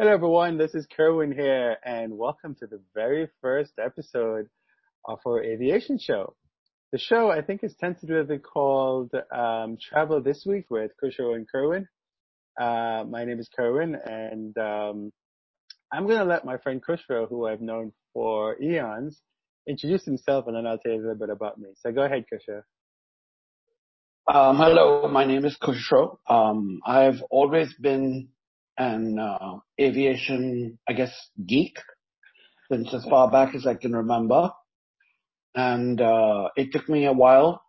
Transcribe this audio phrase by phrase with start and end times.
[0.00, 4.46] Hello everyone, this is Kerwin here and welcome to the very first episode
[5.04, 6.36] of our aviation show.
[6.92, 11.88] The show I think is tentatively called um, Travel This Week with Kushro and Kerwin.
[12.56, 15.10] Uh, my name is Kerwin and um,
[15.92, 19.20] I'm going to let my friend Kushro, who I've known for eons,
[19.66, 21.70] introduce himself and then I'll tell you a little bit about me.
[21.74, 22.62] So go ahead, Kushro.
[24.32, 26.18] Um, hello, my name is Kushro.
[26.30, 28.28] Um, I've always been
[28.78, 31.12] an uh, aviation, I guess,
[31.46, 31.76] geek
[32.70, 34.50] since as far back as I can remember.
[35.54, 37.60] And uh, it took me a while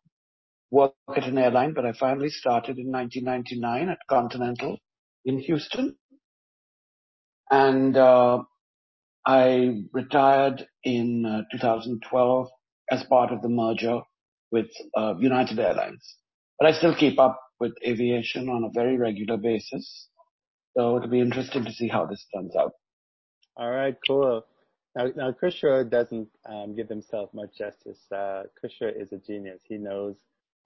[0.72, 4.77] work at an airline, but I finally started in 1999 at Continental
[5.26, 5.95] in Houston.
[7.50, 8.44] And uh,
[9.26, 12.48] I retired in uh, 2012
[12.91, 14.02] as part of the merger
[14.52, 14.67] with
[15.20, 16.16] United Airlines.
[16.59, 20.09] But I still keep up with aviation on a very regular basis.
[20.75, 22.73] So it'll be interesting to see how this turns out.
[23.58, 24.45] All right, cool.
[24.95, 28.00] Now, now Kushro doesn't um, give himself much justice.
[28.12, 29.62] Uh, Kushro is a genius.
[29.67, 30.16] He knows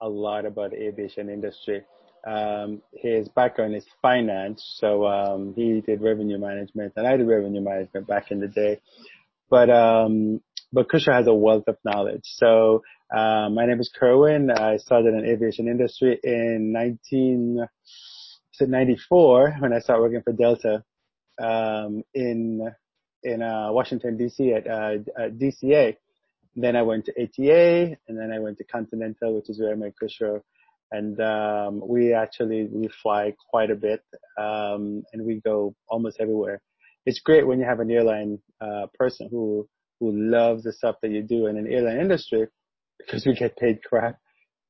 [0.00, 1.82] a lot about the aviation industry.
[2.26, 7.60] Um, his background is finance, so um, he did revenue management, and I did revenue
[7.60, 8.80] management back in the day.
[9.50, 10.40] But um,
[10.72, 12.22] but Kushro has a wealth of knowledge.
[12.24, 12.82] So
[13.14, 14.50] uh, my name is Kerwin.
[14.50, 17.66] I started in aviation industry in 19
[18.54, 20.84] so 94 when I started working for Delta
[21.42, 22.70] um, in
[23.24, 24.52] in uh, Washington D.C.
[24.52, 25.96] at, uh, at DCA.
[26.54, 29.74] Then I went to ATA, and then I went to Continental, which is where I
[29.74, 30.40] met Kushro.
[30.92, 34.02] And um, we actually we fly quite a bit,
[34.38, 36.60] um, and we go almost everywhere.
[37.06, 41.10] It's great when you have an airline uh, person who who loves the stuff that
[41.10, 42.46] you do in an airline industry
[42.98, 44.18] because we get paid crap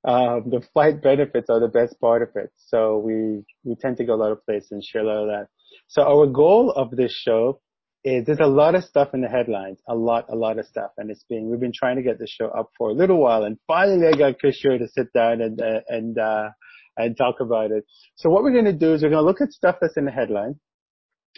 [0.05, 2.51] um, the flight benefits are the best part of it.
[2.57, 5.29] So we, we tend to go a lot of places and share a lot of
[5.29, 5.47] that.
[5.89, 7.61] So our goal of this show
[8.05, 10.91] is there's a lot of stuff in the headlines, a lot, a lot of stuff.
[10.99, 13.45] And it's being, we've been trying to get the show up for a little while
[13.45, 16.51] and finally I got Kushro to sit down and, uh, and, uh,
[16.99, 17.85] and talk about it.
[18.17, 20.05] So what we're going to do is we're going to look at stuff that's in
[20.05, 20.61] the headline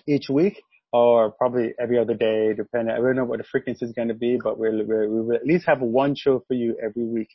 [0.09, 0.61] each week
[0.93, 2.93] or probably every other day, depending.
[2.93, 5.47] I don't know what the frequency is going to be, but we'll, we'll, we'll at
[5.47, 7.29] least have one show for you every week.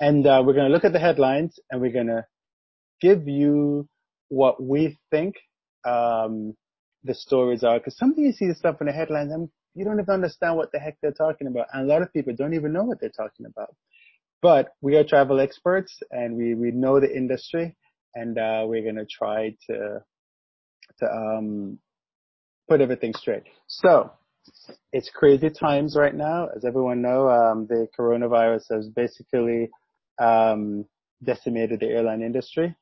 [0.00, 2.26] And uh, we're going to look at the headlines and we're going to
[3.00, 3.88] give you
[4.28, 5.36] what we think
[5.84, 6.54] um,
[7.04, 7.78] the stories are.
[7.78, 10.72] Because sometimes you see the stuff in the headlines and you don't even understand what
[10.72, 11.66] the heck they're talking about.
[11.72, 13.74] And a lot of people don't even know what they're talking about.
[14.42, 17.76] But we are travel experts and we, we know the industry
[18.14, 20.00] and uh, we're going to try to
[20.98, 21.78] to um,
[22.68, 23.44] put everything straight.
[23.66, 24.12] So
[24.92, 26.48] it's crazy times right now.
[26.54, 29.70] As everyone know, um, the coronavirus has basically
[30.18, 30.86] um,
[31.22, 32.74] decimated the airline industry.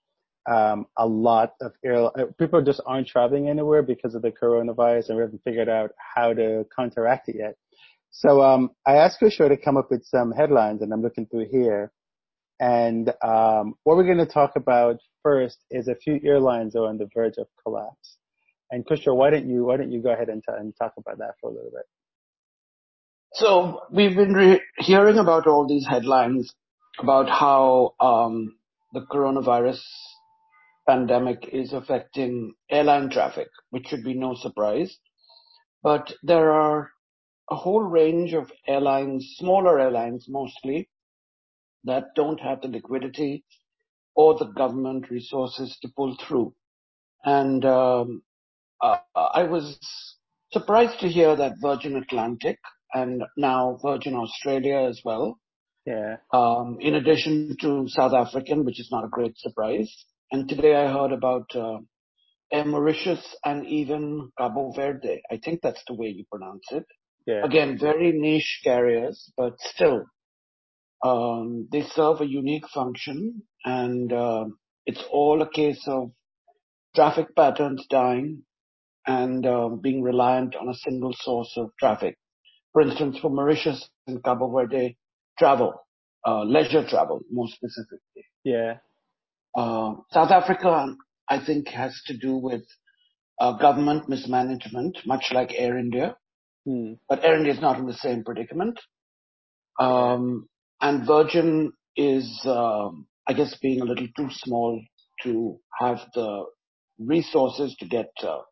[0.50, 5.09] Um, a lot of air, uh, people just aren't traveling anywhere because of the coronavirus
[5.09, 7.56] and we haven't figured out how to counteract it yet.
[8.10, 11.47] So, um, I asked Kushro to come up with some headlines and I'm looking through
[11.50, 11.93] here.
[12.59, 16.99] And, um, what we're going to talk about first is a few airlines are on
[16.99, 18.19] the verge of collapse.
[18.72, 21.19] And Kushro, why don't you, why don't you go ahead and, t- and talk about
[21.19, 21.87] that for a little bit?
[23.34, 26.53] So we've been re- hearing about all these headlines
[26.98, 28.54] about how um,
[28.92, 29.80] the coronavirus
[30.88, 34.98] pandemic is affecting airline traffic, which should be no surprise.
[35.82, 36.91] But there are
[37.50, 40.88] a whole range of airlines, smaller airlines mostly,
[41.84, 43.44] that don't have the liquidity
[44.14, 46.54] or the government resources to pull through.
[47.25, 48.22] And um,
[48.81, 49.78] I was
[50.52, 52.58] surprised to hear that Virgin Atlantic
[52.92, 55.38] and now Virgin Australia as well
[55.87, 56.16] yeah.
[56.32, 59.93] Um, in addition to South African, which is not a great surprise.
[60.31, 61.78] And today I heard about uh,
[62.65, 65.22] Mauritius and even Cabo Verde.
[65.31, 66.84] I think that's the way you pronounce it.
[67.26, 67.44] Yeah.
[67.44, 70.04] Again, very niche carriers, but still,
[71.05, 74.44] um, they serve a unique function, and uh,
[74.87, 76.12] it's all a case of
[76.94, 78.43] traffic patterns dying
[79.06, 82.17] and uh, being reliant on a single source of traffic.
[82.73, 84.96] For instance, for Mauritius and Cabo Verde,
[85.42, 85.74] travel,
[86.24, 88.24] uh, leisure travel, more specifically.
[88.44, 88.74] Yeah.
[89.56, 90.94] Uh, South Africa,
[91.28, 92.62] I think, has to do with
[93.40, 96.16] uh, government mismanagement, much like Air India.
[96.64, 96.92] Hmm.
[97.08, 98.78] But Air India is not in the same predicament.
[99.80, 100.48] Um,
[100.80, 104.80] and Virgin is, um, I guess, being a little too small
[105.24, 106.44] to have the
[107.00, 108.42] resources to get uh,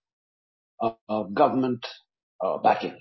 [0.82, 1.86] uh, uh government
[2.44, 2.98] uh, backing.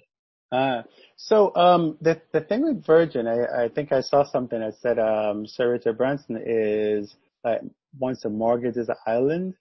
[0.52, 0.82] Uh,
[1.16, 4.98] so um, the the thing with Virgin, I, I think I saw something that said
[4.98, 7.62] um, Sir Richard Branson is like
[7.98, 9.54] wants to mortgage his island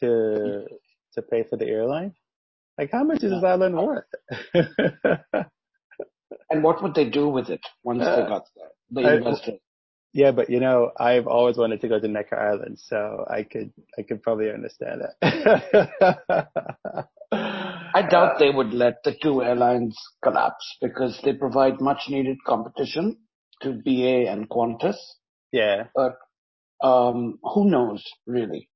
[0.00, 0.66] to
[1.14, 2.14] to pay for the airline.
[2.78, 4.04] Like, how much is this island worth?
[6.50, 8.68] and what would they do with it once uh, they got there?
[8.90, 9.60] The investors.
[10.12, 13.72] Yeah, but you know, I've always wanted to go to Necker Island, so I could,
[13.98, 17.08] I could probably understand that.
[17.94, 23.18] I doubt they would let the two airlines collapse because they provide much needed competition
[23.62, 24.96] to BA and Qantas.
[25.52, 25.84] Yeah.
[25.94, 26.16] But
[26.82, 28.68] um, who knows, really?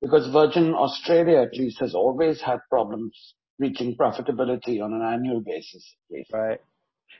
[0.00, 5.84] Because Virgin Australia, at least, has always had problems reaching profitability on an annual basis.
[6.32, 6.60] Right.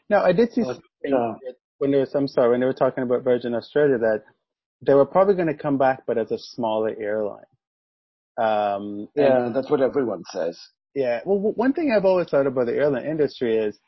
[0.08, 0.78] Now, I did see but,
[1.12, 1.34] uh,
[1.78, 4.22] when there was, I'm sorry, when they were talking about Virgin Australia that
[4.86, 7.44] they were probably going to come back, but as a smaller airline.
[8.38, 10.58] Um, yeah, that's what everyone says.
[10.96, 11.20] Yeah.
[11.26, 13.78] Well, one thing I've always thought about the airline industry is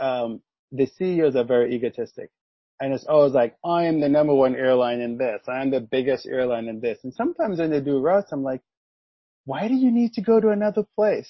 [0.00, 0.40] um,
[0.70, 2.30] the CEOs are very egotistic.
[2.80, 5.40] And it's always like, I am the number one airline in this.
[5.48, 7.00] I am the biggest airline in this.
[7.02, 8.62] And sometimes when they do routes, I'm like,
[9.46, 11.28] why do you need to go to another place?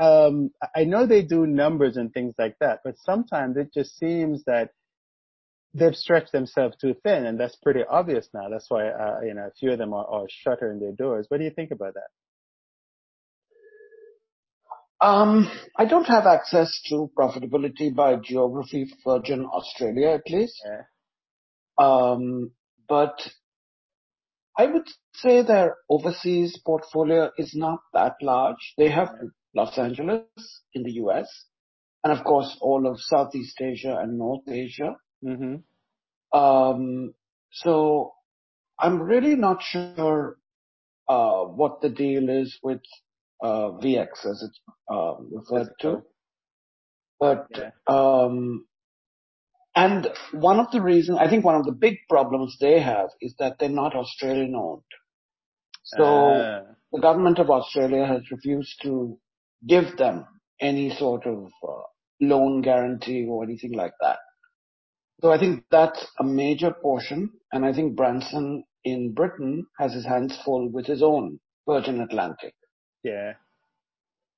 [0.00, 4.42] Um, I know they do numbers and things like that, but sometimes it just seems
[4.46, 4.70] that
[5.72, 8.48] they've stretched themselves too thin, and that's pretty obvious now.
[8.48, 11.26] That's why, uh, you know, a few of them are, are shuttering their doors.
[11.28, 12.08] What do you think about that?
[15.02, 20.62] Um, I don't have access to profitability by geography for Virgin Australia, at least.
[20.64, 20.82] Yeah.
[21.76, 22.52] Um,
[22.88, 23.18] but
[24.56, 28.74] I would say their overseas portfolio is not that large.
[28.78, 29.08] They have
[29.56, 30.22] Los Angeles
[30.72, 31.28] in the U.S.,
[32.04, 34.96] and of course, all of Southeast Asia and North Asia.
[35.24, 36.38] Mm-hmm.
[36.38, 37.14] Um,
[37.50, 38.12] so
[38.78, 40.36] I'm really not sure
[41.08, 42.82] uh, what the deal is with
[43.42, 44.60] VX, as it's
[44.90, 46.02] um, referred to.
[47.18, 47.46] But
[47.86, 48.66] um,
[49.74, 53.34] and one of the reasons, I think one of the big problems they have is
[53.38, 54.82] that they're not Australian owned.
[55.84, 56.62] So uh.
[56.92, 59.18] the government of Australia has refused to
[59.66, 60.26] give them
[60.60, 61.82] any sort of uh,
[62.20, 64.18] loan guarantee or anything like that.
[65.22, 67.30] So I think that's a major portion.
[67.52, 72.54] And I think Branson in Britain has his hands full with his own Virgin Atlantic.
[73.02, 73.34] Yeah.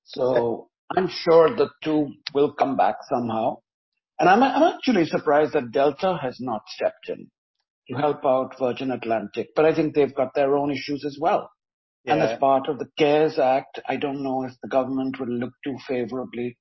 [0.04, 3.58] So I'm sure the two will come back somehow.
[4.18, 7.30] And I'm, I'm actually surprised that Delta has not stepped in
[7.88, 11.50] to help out Virgin Atlantic, but I think they've got their own issues as well.
[12.04, 12.14] Yeah.
[12.14, 15.52] And as part of the CARES Act, I don't know if the government will look
[15.64, 16.56] too favorably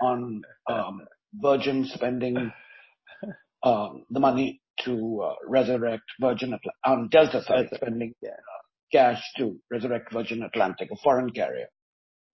[0.00, 1.02] on um,
[1.34, 2.52] Virgin spending
[3.62, 8.30] um, the money to uh, resurrect Virgin Atlantic, um, Delta, sorry, spending yeah.
[8.92, 11.66] Cash to resurrect Virgin Atlantic, a foreign carrier.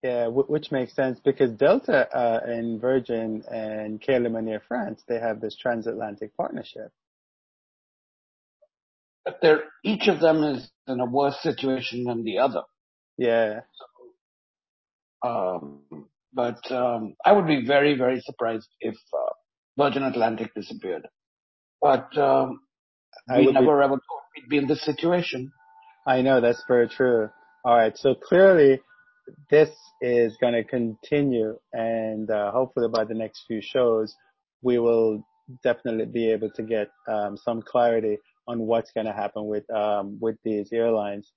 [0.03, 5.19] Yeah, w- which makes sense because Delta uh, and Virgin and KLM Air France, they
[5.19, 6.91] have this transatlantic partnership.
[9.25, 12.63] But they're, each of them is in a worse situation than the other.
[13.17, 13.61] Yeah.
[15.23, 15.81] So, um,
[16.33, 19.33] but um, I would be very, very surprised if uh,
[19.77, 21.09] Virgin Atlantic disappeared.
[21.83, 22.61] But um,
[23.29, 23.85] we never be...
[23.85, 25.51] ever thought we'd be in this situation.
[26.09, 27.29] I know that's very true.
[27.67, 28.81] All right, so clearly
[29.51, 29.69] this
[30.01, 34.17] is going to continue, and uh, hopefully by the next few shows,
[34.63, 35.23] we will
[35.63, 40.17] definitely be able to get um, some clarity on what's going to happen with um,
[40.19, 41.31] with these airlines.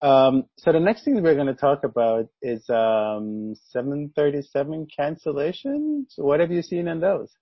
[0.00, 6.04] Um, so the next thing we're going to talk about is um, 737 cancellations.
[6.18, 7.32] What have you seen in those?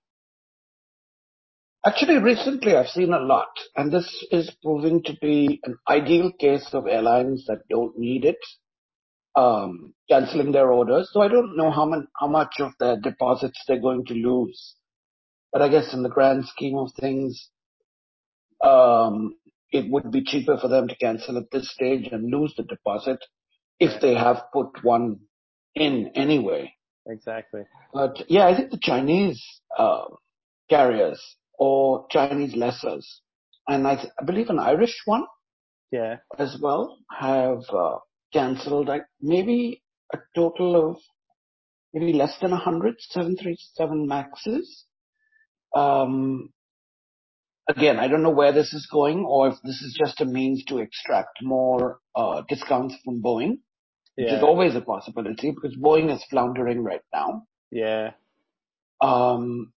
[1.85, 6.69] Actually, recently I've seen a lot, and this is proving to be an ideal case
[6.71, 8.37] of airlines that don't need it
[9.35, 11.09] um, canceling their orders.
[11.11, 14.75] So I don't know how, man, how much of their deposits they're going to lose.
[15.51, 17.49] But I guess in the grand scheme of things,
[18.63, 19.35] um,
[19.71, 23.19] it would be cheaper for them to cancel at this stage and lose the deposit
[23.79, 25.19] if they have put one
[25.75, 26.73] in anyway.
[27.07, 27.63] Exactly.
[27.93, 29.43] But yeah, I think the Chinese
[29.77, 30.05] uh,
[30.69, 31.21] carriers
[31.57, 33.21] or Chinese lessors,
[33.67, 35.25] and I, th- I, believe an Irish one,
[35.91, 37.97] yeah, as well, have uh,
[38.33, 39.83] cancelled like maybe
[40.13, 40.97] a total of
[41.93, 44.85] maybe less than 100 737 Maxes.
[45.75, 46.49] Um,
[47.67, 50.63] again, I don't know where this is going or if this is just a means
[50.65, 53.59] to extract more uh, discounts from Boeing,
[54.15, 54.37] which yeah.
[54.37, 57.43] is always a possibility because Boeing is floundering right now.
[57.71, 58.11] Yeah.
[59.01, 59.72] Um,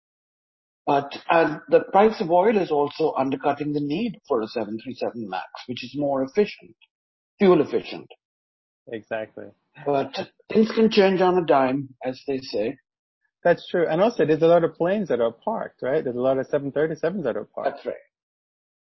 [0.88, 5.94] the price of oil is also undercutting the need for a 737 MAX, which is
[5.96, 6.76] more efficient,
[7.40, 8.08] fuel efficient.
[8.92, 9.46] Exactly.
[9.86, 10.16] But
[10.52, 12.78] things can change on a dime, as they say.
[13.44, 13.88] That's true.
[13.88, 16.04] And also, there's a lot of planes that are parked, right?
[16.04, 17.76] There's a lot of 737s that are parked.
[17.76, 17.96] That's right.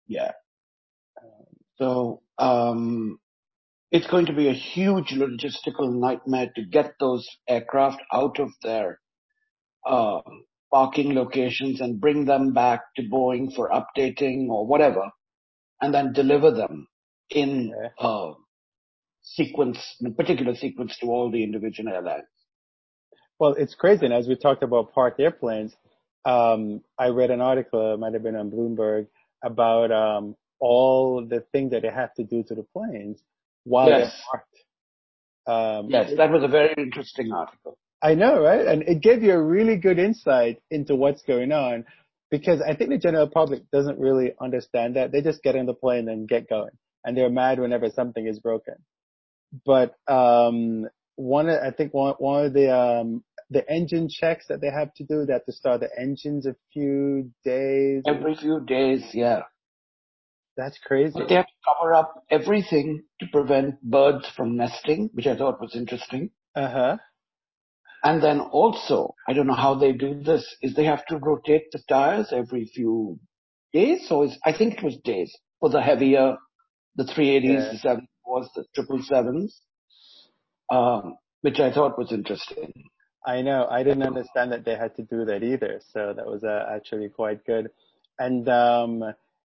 [0.07, 0.33] Yeah.
[1.77, 3.19] So, um,
[3.91, 9.01] it's going to be a huge logistical nightmare to get those aircraft out of their
[9.87, 10.21] uh,
[10.75, 15.05] parking locations and bring them back to Boeing for updating or whatever,
[15.81, 16.89] and then deliver them
[17.31, 17.91] in Yeah.
[18.09, 18.35] uh,
[19.23, 22.27] sequence, in particular sequence to all the individual airlines.
[23.39, 24.05] Well, it's crazy.
[24.07, 25.73] And as we talked about parked airplanes,
[26.25, 29.07] um, I read an article, it might have been on Bloomberg,
[29.45, 33.23] about um, all the things that they have to do to the planes
[33.65, 34.01] while Yes.
[34.01, 34.57] they're parked.
[35.47, 37.79] Um, Yes, that was a very interesting article.
[38.05, 38.67] I know, right?
[38.67, 41.87] And it gave you a really good insight into what's going on
[42.31, 45.11] because I think the general public doesn't really understand that.
[45.11, 48.39] They just get on the plane and get going and they're mad whenever something is
[48.41, 48.75] broken.
[49.65, 54.61] But, um, one, of- I think one, one of the, um, the engine checks that
[54.61, 58.03] they have to do, they have to start the engines a few days.
[58.07, 59.43] Every few days, yeah.
[60.59, 61.15] That's crazy.
[61.15, 65.61] But they have to cover up everything to prevent birds from nesting, which I thought
[65.61, 66.31] was interesting.
[66.55, 66.97] Uh huh.
[68.05, 71.73] And then also, I don't know how they do this, is they have to rotate
[71.73, 73.19] the tires every few
[73.73, 74.07] days.
[74.11, 76.37] or I think it was days for the heavier,
[76.97, 77.95] the 380s, Yeah.
[77.95, 79.53] the 747s, the 777s,
[80.71, 82.73] um, which I thought was interesting.
[83.27, 83.67] I know.
[83.71, 85.81] I didn't understand that they had to do that either.
[85.93, 87.71] So that was uh, actually quite good.
[88.19, 89.03] And um,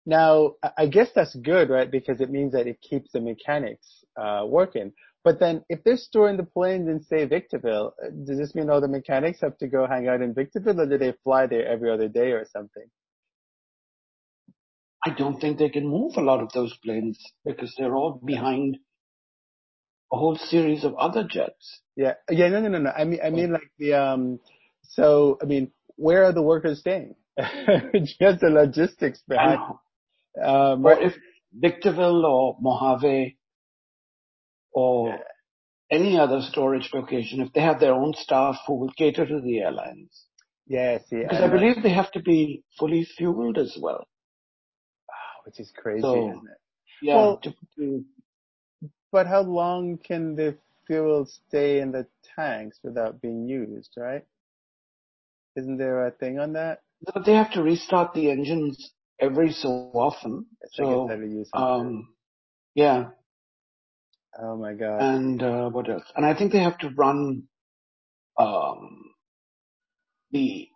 [0.06, 1.90] now I- I guess that's good, right?
[1.90, 4.94] Because it means that it keeps the mechanics uh, working.
[5.24, 8.82] But then if they're storing the planes in say Victorville, uh, does this mean all
[8.82, 11.90] the mechanics have to go hang out in Victorville or do they fly there every
[11.92, 12.86] other day or something?
[15.06, 18.78] I don't think they can move a lot of those planes because they're all behind
[20.12, 21.82] a whole series of other jets.
[21.96, 22.14] Yeah.
[22.30, 22.50] Yeah.
[22.50, 22.92] No, no, no, no.
[22.92, 24.40] I mean, I mean like the, um,
[24.90, 27.16] so, I mean, where are the workers staying?
[27.38, 29.60] Just the logistics behind,
[30.42, 31.04] um, or right.
[31.04, 31.14] if
[31.54, 33.38] Victorville or Mojave
[34.74, 35.20] or
[35.92, 39.60] any other storage location, if they have their own staff who will cater to the
[39.60, 40.26] airlines.
[40.68, 41.00] Yeah.
[41.10, 44.08] See, Because I believe they have to be fully fueled as well.
[45.46, 46.58] which is crazy, isn't it?
[47.02, 47.16] Yeah.
[47.16, 48.06] Well- to, to,
[49.12, 54.26] But how long can the fuel stay in the tanks without being used, right?
[55.56, 56.82] Isn't there a thing on that?
[57.14, 60.46] but they have to restart the engines every so often.
[60.72, 61.10] So,
[61.54, 62.08] um,
[62.76, 63.10] yeah.
[64.42, 65.02] Oh my god.
[65.02, 66.04] And uh, what else?
[66.16, 67.44] And I think they have to run
[68.38, 69.04] um,
[70.32, 70.68] the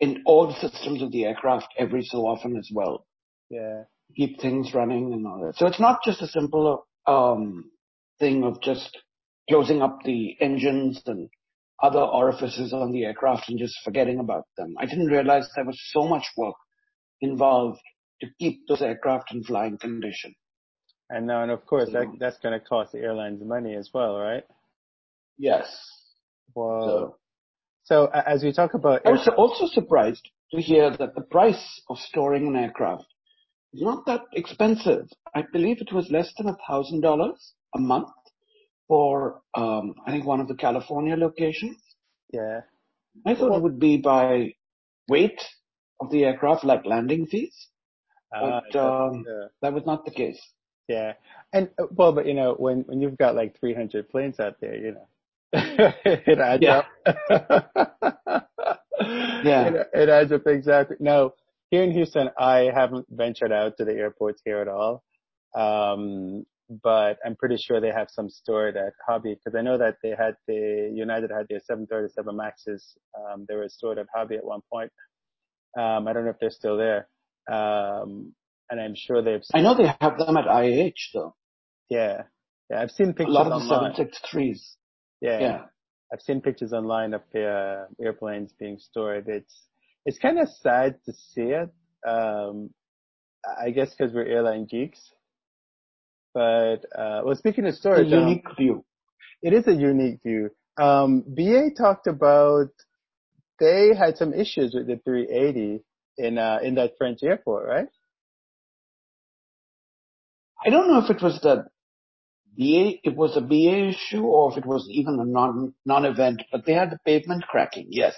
[0.00, 3.06] in all the systems of the aircraft every so often as well.
[3.50, 3.84] yeah.
[4.16, 5.56] Keep things running and all that.
[5.56, 7.70] So it's not just a simple um,
[8.18, 8.96] thing of just
[9.48, 11.28] closing up the engines and
[11.82, 14.74] other orifices on the aircraft and just forgetting about them.
[14.78, 16.54] I didn't realize there was so much work
[17.20, 17.80] involved
[18.20, 20.34] to keep those aircraft in flying condition.
[21.10, 24.18] And now, and of course, that, that's going to cost the airlines money as well,
[24.18, 24.44] right?
[25.38, 25.66] Yes.
[26.54, 27.16] Well, So
[27.84, 31.98] so as we talk about, I was also surprised to hear that the price of
[31.98, 33.04] storing an aircraft
[33.74, 35.06] is not that expensive.
[35.34, 38.08] I believe it was less than a thousand dollars a month
[38.88, 41.76] for, um, I think one of the California locations.
[42.32, 42.60] yeah,
[43.26, 44.54] I thought it would be by
[45.08, 45.40] weight
[46.00, 47.68] of the aircraft, like landing fees.
[48.34, 49.46] uh, But, um, yeah.
[49.62, 50.40] That was not the case.
[50.88, 51.14] Yeah.
[51.52, 54.76] And uh, well, but you know, when when you've got like 300 planes out there,
[54.76, 55.08] you know,
[55.54, 56.82] it adds Yeah.
[57.28, 58.48] up.
[59.44, 59.68] Yeah.
[59.68, 60.96] It, it adds up exactly.
[61.00, 61.32] Now,
[61.70, 65.02] here in Houston, I haven't ventured out to the airports here at all.
[65.54, 66.44] Um,
[66.82, 70.10] but I'm pretty sure they have some stored at Hobby because I know that they
[70.16, 72.96] had the United had their 737 Maxes.
[73.18, 74.90] Um, they were stored at Hobby at one point.
[75.78, 77.08] Um, I don't know if they're still there.
[77.50, 78.34] Um,
[78.70, 79.42] and I'm sure they've.
[79.52, 81.34] I know they have them at IAH though.
[81.88, 82.22] Yeah.
[82.70, 82.80] Yeah.
[82.80, 83.28] I've seen pictures.
[83.28, 83.94] A lot of the online.
[83.94, 84.60] 763s.
[85.20, 85.40] Yeah.
[85.40, 85.60] Yeah.
[86.12, 89.24] I've seen pictures online of the uh, airplanes being stored.
[89.28, 89.66] It's,
[90.06, 91.70] it's kind of sad to see it.
[92.06, 92.70] Um,
[93.60, 95.00] I guess because we're airline geeks.
[96.32, 98.84] But, uh, well, speaking of It's a storage, um, unique view.
[99.42, 100.50] it is a unique view.
[100.76, 102.70] Um, BA talked about
[103.60, 105.84] they had some issues with the 380
[106.18, 107.86] in, uh, in that French airport, right?
[110.64, 111.66] I don't know if it was the
[112.56, 116.64] BA, it was a BA issue or if it was even a non, non-event, but
[116.64, 117.88] they had the pavement cracking.
[117.90, 118.14] Yes.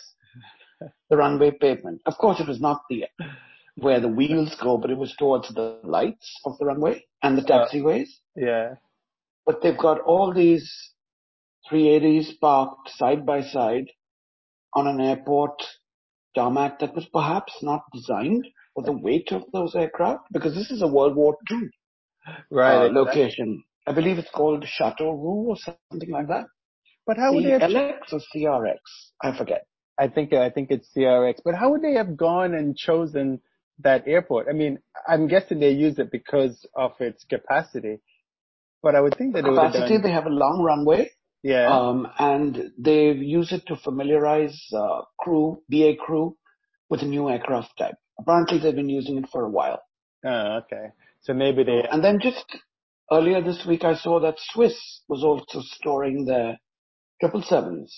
[1.08, 2.02] The runway pavement.
[2.04, 3.04] Of course, it was not the,
[3.76, 7.42] where the wheels go, but it was towards the lights of the runway and the
[7.42, 8.08] Uh, taxiways.
[8.34, 8.74] Yeah.
[9.46, 10.70] But they've got all these
[11.70, 13.86] 380s parked side by side
[14.74, 15.62] on an airport
[16.34, 20.82] tarmac that was perhaps not designed for the weight of those aircraft because this is
[20.82, 21.70] a World War II
[22.50, 22.87] Right.
[22.87, 23.64] uh, location.
[23.87, 26.47] I believe it's called Châteauroux or something like that.
[27.06, 27.62] But how would they have?
[28.12, 28.78] Or CRX?
[29.23, 29.66] I forget.
[29.99, 31.37] I think I think it's CRX.
[31.45, 33.40] But how would they have gone and chosen
[33.80, 34.49] that airport?
[34.49, 38.00] I mean, I'm guessing they use it because of its capacity.
[38.83, 39.78] But I would think that capacity.
[39.78, 41.11] it would have done, They have a long runway.
[41.42, 41.68] Yeah.
[41.68, 46.37] Um, and they use it to familiarize uh, crew, BA crew,
[46.90, 47.95] with a new aircraft type.
[48.18, 49.80] Apparently, they've been using it for a while.
[50.25, 50.88] Oh, okay.
[51.26, 51.83] So maybe they.
[51.90, 52.47] And then just
[53.12, 54.76] earlier this week, I saw that Swiss
[55.09, 56.56] was also storing their
[57.21, 57.90] triple sevens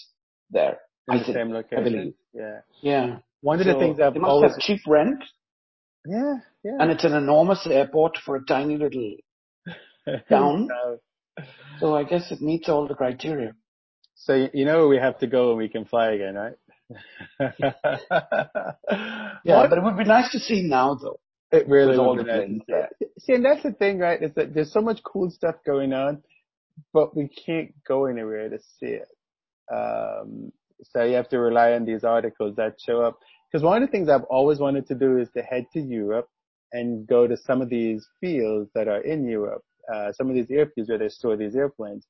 [0.50, 0.78] there.
[1.08, 1.84] in I the think, same I location.
[1.84, 2.14] believe.
[2.32, 2.60] Yeah.
[2.80, 3.16] Yeah.
[3.42, 4.52] One of So the things I've they must always.
[4.52, 5.22] have cheap rent,
[6.06, 6.36] Yeah.
[6.64, 6.78] Yeah.
[6.80, 9.12] and it's an enormous airport for a tiny little.
[10.30, 10.68] town.
[10.70, 10.98] So-
[11.80, 13.52] So I guess it meets all the criteria.
[14.16, 16.58] So you know where we have to go and we can fly again, right?
[19.44, 21.20] Yeah, What- but it would be nice to see now, though.
[21.50, 23.06] It really with all would the be planes see.
[23.18, 24.22] See, and that's the thing, right?
[24.22, 26.22] Is that there's so much cool stuff going on,
[26.92, 29.08] but we can't go anywhere to see it.
[29.72, 30.52] Um,
[30.82, 33.18] so you have to rely on these articles that show up.
[33.50, 36.28] Because one of the things I've always wanted to do is to head to Europe
[36.72, 39.62] and go to some of these fields that are in Europe,
[39.92, 42.06] uh, some of these airfields where they store these airplanes.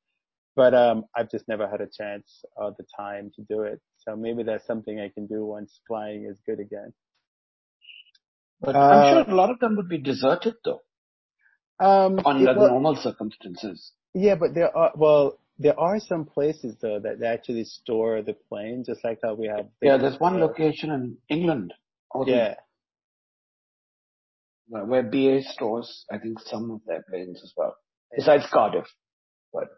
[0.56, 3.80] But um, I've just never had a chance or the time to do it.
[3.98, 6.92] So maybe that's something I can do once flying is good again.
[8.60, 10.82] But Uh, I'm sure a lot of them would be deserted, though,
[11.78, 13.92] Um, under well, normal circumstances.
[14.14, 18.84] Yeah, but there are well, there are some places though that actually store the plane,
[18.84, 19.68] just like how we have.
[19.80, 21.74] Yeah, there's one uh, location in England,
[22.14, 22.54] the- Yeah,
[24.68, 27.76] where where BA stores, I think, some of their planes as well,
[28.16, 28.86] besides Cardiff.
[29.52, 29.68] But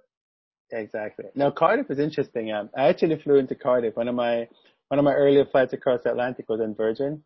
[0.70, 1.26] exactly.
[1.34, 2.50] Now Cardiff is interesting.
[2.52, 3.96] Um, I actually flew into Cardiff.
[3.96, 4.48] One of my
[4.88, 7.24] one of my earlier flights across the Atlantic was in Virgin,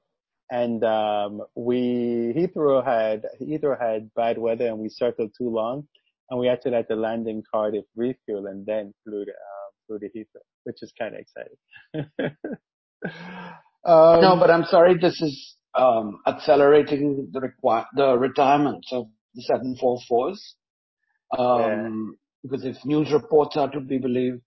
[0.50, 5.86] and um, we Heathrow had Heathrow had bad weather, and we circled too long,
[6.30, 9.98] and we actually had to land in Cardiff, refuel, and then flew to uh, flew
[9.98, 11.56] to Heathrow, which is kind of exciting.
[13.84, 19.42] um, no, but I'm sorry, this is um, accelerating the require the retirements of the
[19.50, 20.38] 744s.
[21.38, 24.42] Um, Because if news reports are to be believed,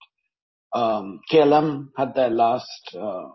[0.74, 3.28] um, KLM had their last, uh,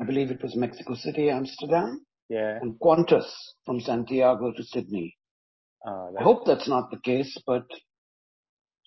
[0.00, 2.58] I believe it was Mexico City, Amsterdam, yeah.
[2.60, 3.26] and Qantas
[3.64, 5.16] from Santiago to Sydney.
[5.86, 7.64] Oh, I hope that's not the case, but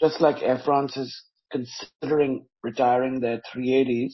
[0.02, 4.14] just like Air France is considering retiring their 380s,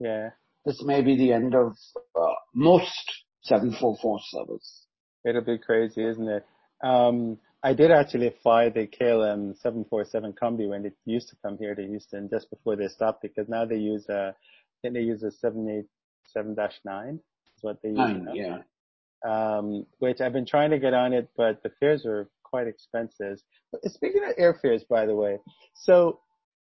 [0.00, 0.30] yeah.
[0.64, 1.76] this may be the end of
[2.20, 4.86] uh, most 744 service.
[5.24, 6.44] It'll be crazy, isn't it?
[6.82, 11.74] Um, I did actually fly the KLM 747 Combi when it used to come here
[11.74, 15.22] to Houston just before they stopped because now they use a, I think they use
[15.22, 17.20] a 787-9 is
[17.64, 18.58] what they use Nine, yeah.
[19.26, 23.38] Um, which I've been trying to get on it, but the fares are quite expensive.
[23.72, 25.38] But speaking of airfares, by the way,
[25.74, 26.20] so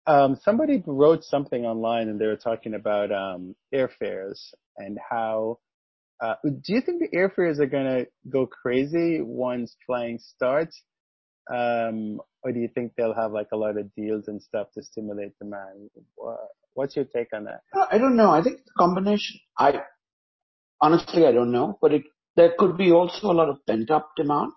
[0.06, 4.38] um, somebody wrote something online and they were talking about um, airfares
[4.76, 5.58] and how
[6.20, 10.82] uh, do you think the airfares are gonna go crazy once flying starts?
[11.50, 14.82] Um, or do you think they'll have like a lot of deals and stuff to
[14.82, 15.90] stimulate demand?
[16.16, 16.36] Wha-
[16.74, 17.62] What's your take on that?
[17.74, 18.30] Uh, I don't know.
[18.30, 19.80] I think the combination, I
[20.80, 22.02] honestly, I don't know, but it,
[22.36, 24.52] there could be also a lot of pent up demand.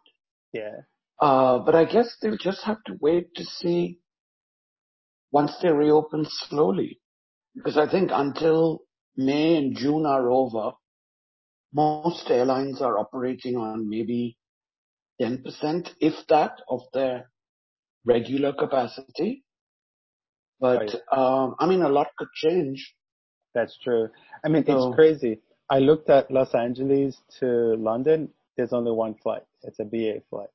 [0.54, 0.82] Yeah,
[1.20, 4.00] Uh, but I guess they'll just have to wait to see
[5.32, 7.00] once they reopen slowly.
[7.56, 8.82] Because I think until
[9.18, 10.72] May and June are over,
[11.74, 14.38] most airlines are operating on maybe
[15.22, 17.30] 10%, if that, of their
[18.06, 19.44] regular capacity.
[20.60, 22.94] But, um, I mean, a lot could change.
[23.54, 24.08] that's true.
[24.46, 25.42] I mean, So- it's crazy.
[25.72, 28.30] I looked at Los Angeles to London.
[28.58, 29.44] There's only one flight.
[29.64, 30.50] It's a BA flight,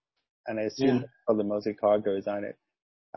[0.47, 1.07] and I assume Yeah.
[1.25, 2.57] probably mostly cargo is on it.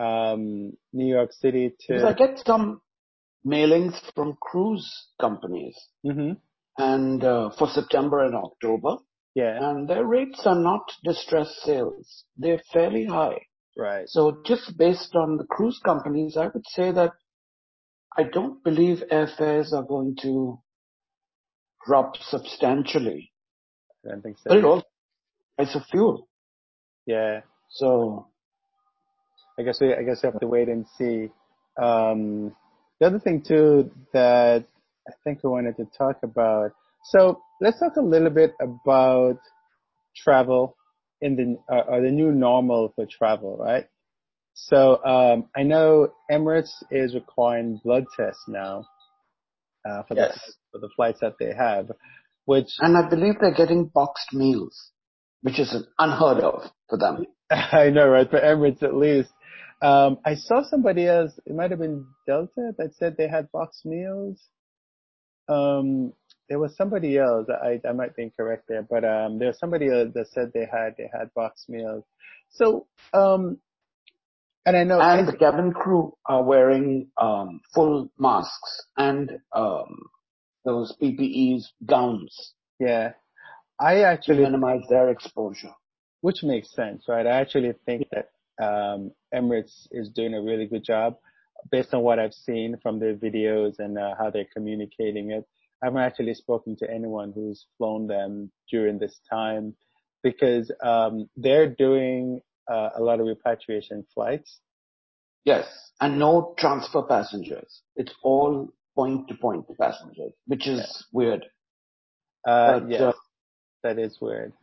[0.02, 2.82] Um, New York City Because I get some
[3.46, 6.34] mailings from cruise companies hmm
[6.78, 8.98] and, uh, for September and October.
[9.36, 12.24] Yeah, and their rates are not distressed sales.
[12.38, 13.42] They're fairly high.
[13.78, 14.08] right.
[14.08, 17.12] So just based on the cruise companies, I would say that
[18.18, 20.60] I don't believe airfares are going to
[21.90, 23.32] drop substantially.
[24.06, 24.50] I don't think so.
[24.50, 24.86] But it also
[25.58, 26.28] price of fuel.
[27.08, 27.42] Yeah.
[27.72, 28.28] So
[29.58, 31.30] I guess we, I guess we have to wait and see.
[31.82, 32.56] Um,
[33.00, 34.66] the other thing too that
[35.08, 36.74] I think we wanted to talk about.
[37.06, 39.40] So let's talk a little bit about
[40.16, 40.76] travel
[41.22, 43.88] in the uh, or the new normal for travel, right?
[44.54, 48.86] So um, I know Emirates is requiring blood tests now
[49.90, 50.34] uh, for Yes.
[50.36, 51.92] the for the flights that they have,
[52.46, 54.92] which and I believe they're getting boxed meals,
[55.42, 57.26] which is unheard of for them.
[57.52, 58.30] I know, right?
[58.30, 59.30] For Emirates at least.
[59.82, 61.32] Um, I saw somebody else.
[61.46, 64.40] It might have been Delta that said they had boxed meals.
[65.48, 66.14] Um,
[66.50, 67.48] there was somebody else.
[67.50, 70.68] I I might be incorrect there, but um, there was somebody else that said they
[70.72, 72.04] had they had boxed meals.
[72.50, 73.58] So um,
[74.70, 79.98] and I know and the cabin crew are wearing um, full masks and um,
[80.66, 82.54] those PPEs gowns.
[82.80, 83.14] Yeah,
[83.80, 85.74] I actually minimize their exposure.
[86.22, 87.26] which makes sense, right?
[87.26, 88.30] I actually think that
[88.64, 91.16] um, Emirates is doing a really good job
[91.72, 95.46] based on what I've seen from their videos and uh, how they're communicating it.
[95.82, 99.76] I haven't actually spoken to anyone who's flown them during this time
[100.24, 104.60] because um, they're doing uh, a lot of repatriation flights.
[105.46, 105.66] Yes,
[106.00, 107.82] and no transfer passengers.
[107.96, 111.18] It's all point to point passengers, which is Yeah.
[111.18, 111.46] weird.
[112.48, 113.14] Uh, But, yes, uh,
[113.84, 114.54] that is weird.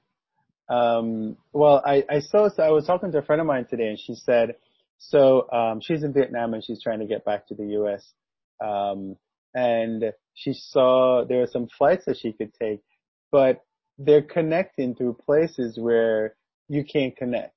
[0.68, 3.88] Um, well, I, I saw, so I was talking to a friend of mine today
[3.88, 4.56] and she said,
[4.98, 8.12] so, um, she's in Vietnam and she's trying to get back to the U.S.
[8.64, 9.16] Um,
[9.54, 12.80] and she saw there were some flights that she could take,
[13.30, 13.64] but
[13.98, 16.34] they're connecting through places where
[16.68, 17.55] you can't connect.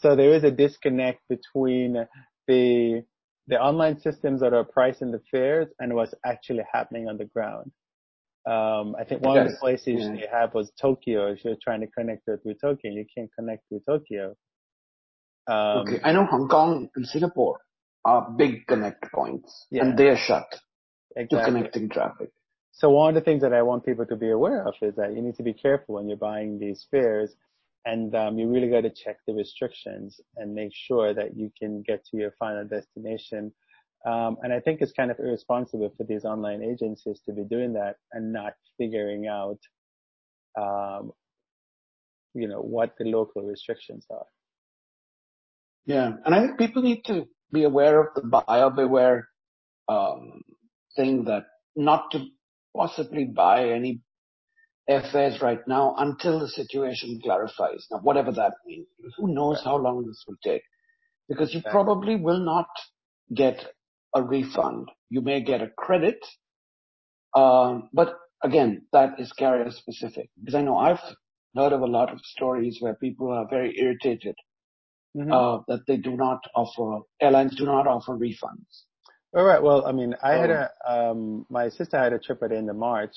[0.00, 2.06] So there is a disconnect between
[2.46, 3.04] the,
[3.46, 7.72] the online systems that are pricing the fares and what's actually happening on the ground.
[8.46, 10.12] Um, I think one of the places yeah.
[10.12, 11.32] they have was Tokyo.
[11.32, 14.34] If you're trying to connect it with Tokyo, you can't connect with Tokyo.
[15.46, 17.58] Um, okay, I know Hong Kong and Singapore
[18.04, 19.84] are big connect points, Yeah.
[19.84, 20.46] and they are shut
[21.16, 22.30] to connecting traffic.
[22.72, 25.14] So one of the things that I want people to be aware of is that
[25.14, 27.34] you need to be careful when you're buying these fares,
[27.86, 32.16] you really got to check the restrictions and make sure that you can get to
[32.16, 33.52] your final destination.
[34.06, 37.72] Um, and I think it's kind of irresponsible for these online agencies to be doing
[37.74, 39.58] that and not figuring out,
[40.60, 41.12] um,
[42.34, 44.26] you know, what the local restrictions are.
[45.86, 49.28] Yeah, and I think people need to be aware of the buyer beware
[49.88, 50.42] um,
[50.96, 51.44] thing that
[51.76, 52.26] not to
[52.76, 54.00] possibly buy any
[54.90, 57.86] airfares right now until the situation clarifies.
[57.90, 60.62] Now, whatever that means, who knows how long this will take?
[61.28, 62.68] Because you probably will not
[63.34, 63.64] get
[64.14, 64.90] a refund.
[65.10, 66.18] You may get a credit,
[67.34, 70.30] um, but again, that is carrier specific.
[70.38, 71.00] Because I know I've
[71.56, 74.34] heard of a lot of stories where people are very irritated
[75.16, 75.32] Mhm.
[75.32, 78.84] uh, that they do not offer, airlines do not offer refunds.
[79.34, 79.62] All right.
[79.62, 82.68] Well, I mean, I had a, um, my sister had a trip at the end
[82.70, 83.14] of March,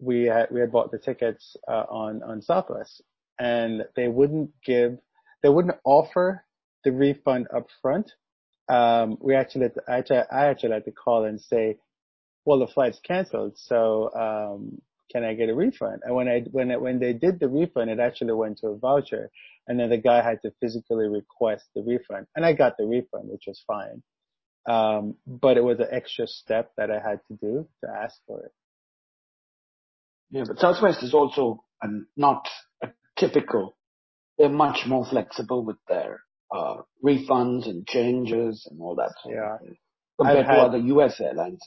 [0.00, 3.02] we had, we had bought the tickets, uh, on, on Southwest
[3.38, 4.98] and they wouldn't give,
[5.42, 6.44] they wouldn't offer
[6.84, 8.12] the refund up front.
[8.68, 11.78] Um, I actually, had to call and say,
[12.44, 13.56] well, the flight's canceled.
[13.56, 16.02] So, um, can I get a refund?
[16.04, 19.30] And when I, when, when they did the refund, it actually went to a voucher
[19.68, 23.28] and then the guy had to physically request the refund and I got the refund,
[23.28, 24.02] which was fine.
[24.66, 28.40] Um, but it was an extra step that I had to do to ask for
[28.44, 28.52] it.
[30.30, 32.48] Yeah, but Southwest is also um, not
[32.82, 33.76] a typical.
[34.38, 36.20] They're much more flexible with their
[36.54, 39.54] uh, refunds and changes and all that sort Yeah.
[39.54, 39.76] of thing
[40.18, 41.20] compared I've to other U.S.
[41.20, 41.60] airlines.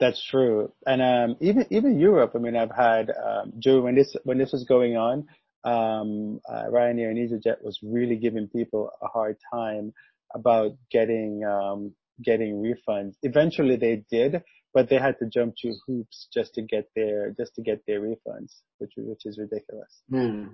[0.00, 0.72] That's true.
[0.86, 2.32] And um, even even Europe.
[2.34, 5.26] I mean, I've had um, during when this when this was going on,
[5.64, 9.92] um, uh, Ryanair and EasyJet was really giving people a hard time
[10.34, 13.14] about getting um, getting refunds.
[13.22, 14.42] Eventually, they did,
[14.74, 18.00] but they had to jump through hoops just to get their just to get their
[18.00, 20.02] refunds, which which is ridiculous.
[20.10, 20.48] Hmm.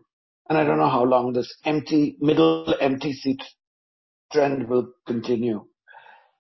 [0.49, 3.43] And I don't know how long this empty middle empty seat
[4.33, 5.65] trend will continue.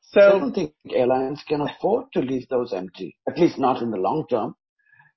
[0.02, 3.90] So I don't think airlines can afford to leave those empty, at least not in
[3.90, 4.54] the long term.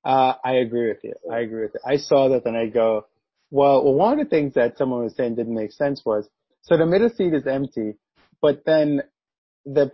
[0.03, 1.13] Uh, I agree with you.
[1.31, 1.81] I agree with you.
[1.85, 3.07] I saw that and I go,
[3.51, 6.27] well, well, one of the things that someone was saying didn't make sense was,
[6.61, 7.95] so the middle seat is empty,
[8.41, 9.01] but then
[9.73, 9.91] the,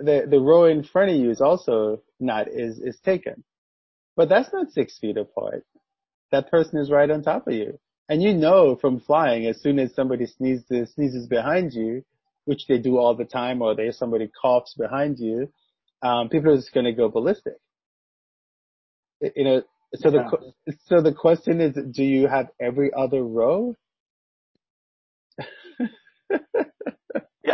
[0.00, 3.44] the, the row in front of you is also not, is, is taken.
[4.16, 5.64] But that's not six feet apart.
[6.32, 7.78] That person is right on top of you.
[8.08, 12.04] And you know from flying, as soon as somebody sneezes, sneezes behind you,
[12.46, 15.50] which they do all the time, or there's somebody coughs behind you,
[16.02, 17.54] um, people are just going to go ballistic
[19.36, 19.62] you know,
[19.94, 20.30] so the Yeah.
[20.30, 23.76] que- so the question is, do you have every other row?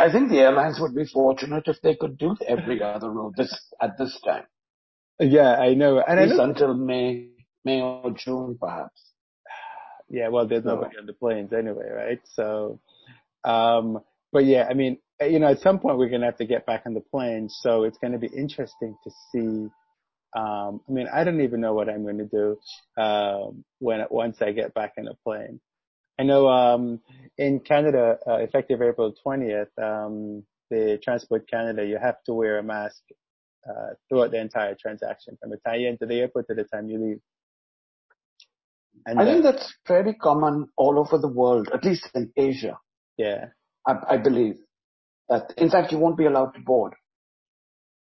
[0.05, 3.53] I think the airlines would be fortunate if they could do every other row this
[3.81, 4.45] at this time,
[5.19, 7.29] Yeah, I know, and at least know, until May,
[7.65, 8.99] May or June, perhaps.
[10.09, 12.21] yeah, well, there's So- nobody on the planes anyway, right?
[12.37, 12.79] So,
[13.43, 13.99] um,
[14.33, 16.83] but yeah, I mean, you know, at some point we're gonna have to get back
[16.87, 19.69] on the plane, so it's gonna be interesting to see.
[20.33, 22.57] Um, I mean, I don't even know what I'm gonna do
[22.97, 25.59] um, when once I get back in the plane.
[26.21, 26.99] I know um,
[27.39, 32.63] in Canada, uh, effective April 20th, um, the Transport Canada, you have to wear a
[32.63, 33.01] mask
[33.67, 36.89] uh, throughout the entire transaction, from the time you enter the airport to the time
[36.89, 37.21] you leave.
[39.07, 42.77] And I think that's fairly common all over the world, at least in Asia.
[43.17, 43.45] Yeah.
[43.87, 44.57] I, I believe
[45.27, 46.93] that, in fact, you won't be allowed to board.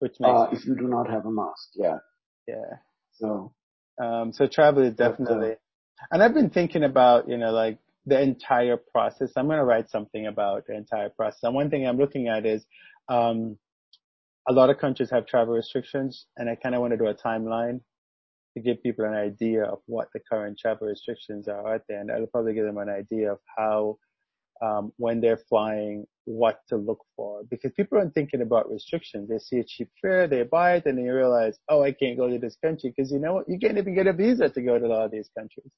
[0.00, 1.70] Which makes uh, if you do not have a mask.
[1.74, 1.98] Yeah.
[2.46, 2.80] Yeah.
[3.14, 3.54] So.
[3.98, 7.78] Um, so travel is definitely, but, uh, and I've been thinking about, you know, like
[8.10, 9.32] the entire process.
[9.36, 11.40] I'm going to write something about the entire process.
[11.42, 12.66] And one thing I'm looking at is,
[13.08, 13.56] um,
[14.48, 17.14] a lot of countries have travel restrictions and I kind of want to do a
[17.14, 17.80] timeline
[18.54, 22.00] to give people an idea of what the current travel restrictions are out there.
[22.00, 23.98] And that'll probably give them an idea of how,
[24.60, 27.42] um, when they're flying, what to look for.
[27.48, 29.28] Because people aren't thinking about restrictions.
[29.28, 32.28] They see a cheap fare, they buy it, and they realize, oh, I can't go
[32.28, 33.48] to this country because you know what?
[33.48, 35.70] You can't even get a visa to go to a lot of these countries.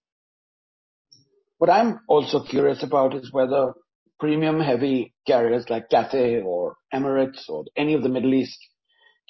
[1.62, 3.72] What I'm also curious about is whether
[4.18, 8.59] premium heavy carriers like Cathay or Emirates or any of the Middle East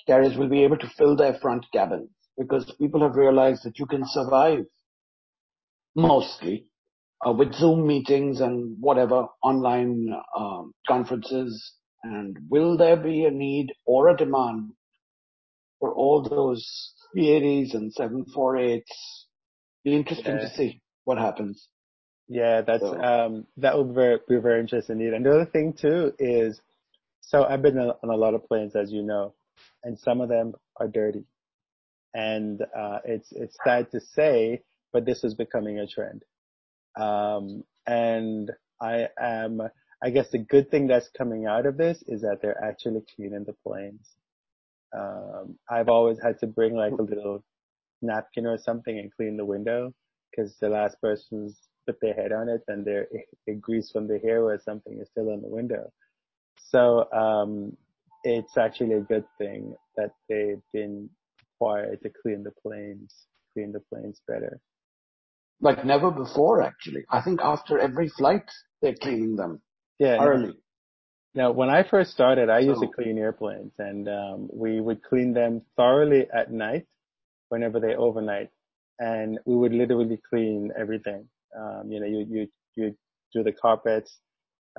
[0.06, 3.84] carriers will be able to fill their front cabins because people have realized that you
[3.84, 4.64] can survive
[5.94, 6.68] mostly
[7.20, 11.74] uh, with Zoom meetings and whatever online um, conferences.
[12.02, 14.70] And will there be a need or a demand
[15.80, 18.80] for all those 380s and 748s?
[19.84, 21.68] Be interesting to see what happens.
[22.32, 23.00] Yeah, that's so.
[23.00, 25.00] um, that would be very, be very interesting.
[25.02, 26.60] And the other thing too is,
[27.20, 29.34] so I've been on a lot of planes, as you know,
[29.84, 31.24] and some of them are dirty
[32.14, 36.24] and uh, it's it's sad to say, but this is becoming a trend.
[36.98, 39.62] Um, and I am,
[40.02, 43.44] I guess the good thing that's coming out of this is that they're actually cleaning
[43.44, 44.08] the planes.
[44.94, 47.42] Um, I've always had to bring like a little
[48.02, 49.94] napkin or something and clean the window
[50.30, 53.06] because the last person's put their head on it and their
[53.60, 55.90] grease from the hair or something is still on the window.
[56.56, 57.76] So um,
[58.24, 61.10] it's actually a good thing that they've been
[61.60, 63.12] required to clean the planes,
[63.52, 64.60] clean the planes better.
[65.60, 67.04] Like never before, actually.
[67.10, 69.60] I think after every flight, they're cleaning them.
[69.98, 70.18] Yeah.
[70.20, 70.54] Early.
[71.34, 75.32] Now, when I first started, I used to clean airplanes and, um, we would clean
[75.32, 76.86] them thoroughly at night
[77.48, 78.50] whenever they overnight
[78.98, 81.28] and we would literally clean everything.
[81.58, 82.96] Um, you know, you, you, you
[83.32, 84.18] do the carpets,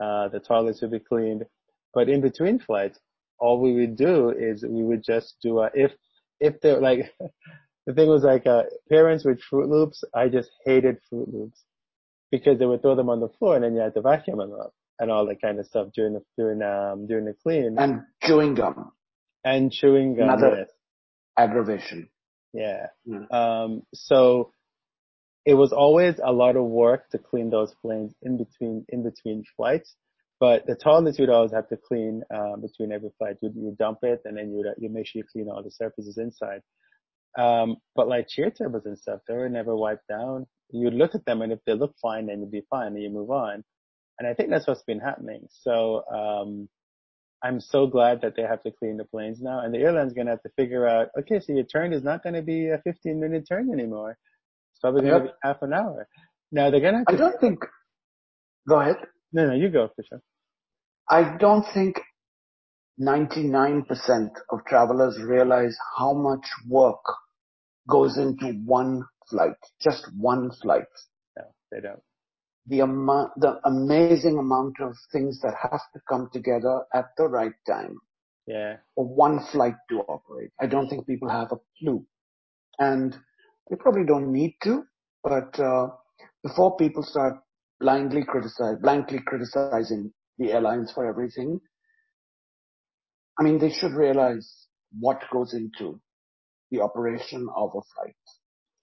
[0.01, 1.45] uh, the toilets would be cleaned,
[1.93, 2.99] but in between flights,
[3.39, 5.91] all we would do is we would just do a, if
[6.39, 7.13] if they're like,
[7.85, 11.63] the thing was like, uh, parents with Froot Loops, I just hated Froot Loops
[12.31, 14.53] because they would throw them on the floor and then you had to vacuum them
[14.53, 17.75] up and all that kind of stuff during the, during, um, during the clean.
[17.77, 18.91] And chewing gum.
[19.43, 20.29] And chewing gum.
[20.29, 20.69] Another yes.
[21.37, 22.09] aggravation.
[22.53, 22.87] Yeah.
[23.07, 23.31] Mm.
[23.33, 24.51] Um, so
[25.45, 29.43] it was always a lot of work to clean those planes in between, in between
[29.55, 29.95] flights.
[30.39, 33.37] But the toilets you'd always have to clean uh, between every flight.
[33.41, 36.17] You'd, you dump it and then you'd, you make sure you clean all the surfaces
[36.17, 36.61] inside.
[37.37, 40.45] Um, but like chair tables and stuff, they were never wiped down.
[40.69, 43.09] You'd look at them and if they look fine, then you'd be fine and you
[43.09, 43.63] move on.
[44.19, 45.47] And I think that's what's been happening.
[45.49, 46.69] So, um,
[47.43, 50.27] I'm so glad that they have to clean the planes now and the airline's going
[50.27, 52.77] to have to figure out, okay, so your turn is not going to be a
[52.85, 54.17] 15 minute turn anymore.
[54.83, 55.35] Probably going to yep.
[55.35, 56.07] be half an hour.
[56.51, 57.13] Now they're going to to.
[57.13, 57.59] I don't think,
[58.67, 58.97] go ahead.
[59.31, 60.21] No, no, you go, Fisher.
[61.09, 62.01] I don't think
[63.01, 63.85] 99%
[64.51, 67.01] of travelers realize how much work
[67.89, 70.83] goes into one flight, just one flight.
[71.37, 72.01] No, they don't.
[72.67, 77.53] The amount, the amazing amount of things that have to come together at the right
[77.65, 77.99] time.
[78.47, 78.77] Yeah.
[78.95, 80.51] For one flight to operate.
[80.61, 82.05] I don't think people have a clue.
[82.79, 83.17] And
[83.69, 84.83] they probably don't need to,
[85.23, 85.87] but, uh,
[86.43, 87.35] before people start
[87.79, 91.59] blindly criticizing the airlines for everything.
[93.39, 94.67] I mean, they should realize
[94.99, 95.99] what goes into
[96.71, 98.15] the operation of a flight.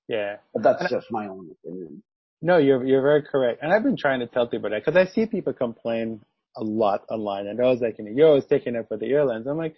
[0.08, 0.36] Yeah.
[0.52, 2.02] But that's just my own opinion.
[2.42, 3.62] No, you're, you're very correct.
[3.62, 6.20] And I've been trying to tell people that because I see people complain
[6.56, 9.46] a lot online and I was like, you're always taking it for the airlines.
[9.46, 9.76] I'm like,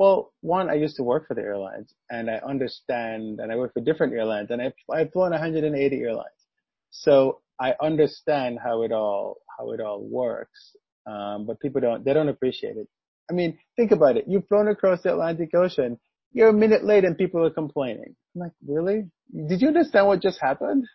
[0.00, 3.74] well, one, I used to work for the airlines and I understand and I work
[3.74, 6.40] for different airlines and I've, I've flown 180 airlines.
[6.88, 10.74] So I understand how it all, how it all works.
[11.06, 12.88] Um, but people don't, they don't appreciate it.
[13.30, 14.24] I mean, think about it.
[14.26, 16.00] You've flown across the Atlantic Ocean.
[16.32, 18.16] You're a minute late and people are complaining.
[18.34, 19.10] I'm like, really?
[19.48, 20.86] Did you understand what just happened?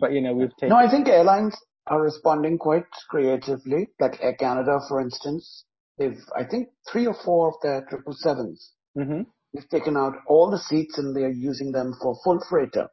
[0.00, 0.70] But you know, we've taken.
[0.70, 3.86] No, I think airlines are responding quite creatively.
[4.00, 5.64] Like Air Canada, for instance,
[6.00, 8.72] they've, I think, three or four of their triple sevens.
[8.98, 9.22] Mm-hmm.
[9.52, 12.88] They've taken out all the seats and they're using them for full freighter.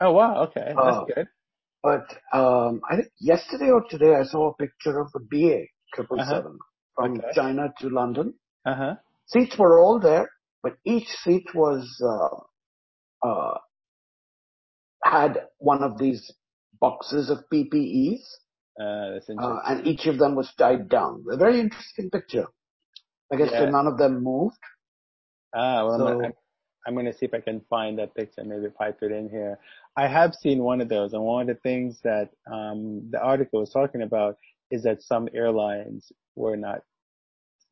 [0.00, 1.26] Oh wow, okay, that's uh, good.
[1.82, 6.18] But um, I think yesterday or today I saw a picture of a BA triple
[6.18, 6.58] seven
[6.94, 7.28] from Okay.
[7.34, 8.34] China to London.
[8.66, 8.94] Uh huh.
[9.26, 10.28] Seats were all there,
[10.62, 13.58] but each seat was uh, uh,
[15.02, 16.30] had one of these
[16.78, 18.20] boxes of PPEs,
[18.78, 19.60] that's uh, interesting.
[19.66, 21.24] and each of them was tied down.
[21.30, 22.46] A very interesting picture.
[23.32, 23.70] I guess Yeah.
[23.70, 24.58] none of them moved.
[25.54, 26.34] ah, well, I'm, gonna,
[26.86, 29.58] I'm gonna see if I can find that picture, maybe pipe it in here.
[29.96, 33.60] I have seen one of those, and one of the things that um, the article
[33.60, 34.36] was talking about
[34.70, 36.82] is that some airlines were not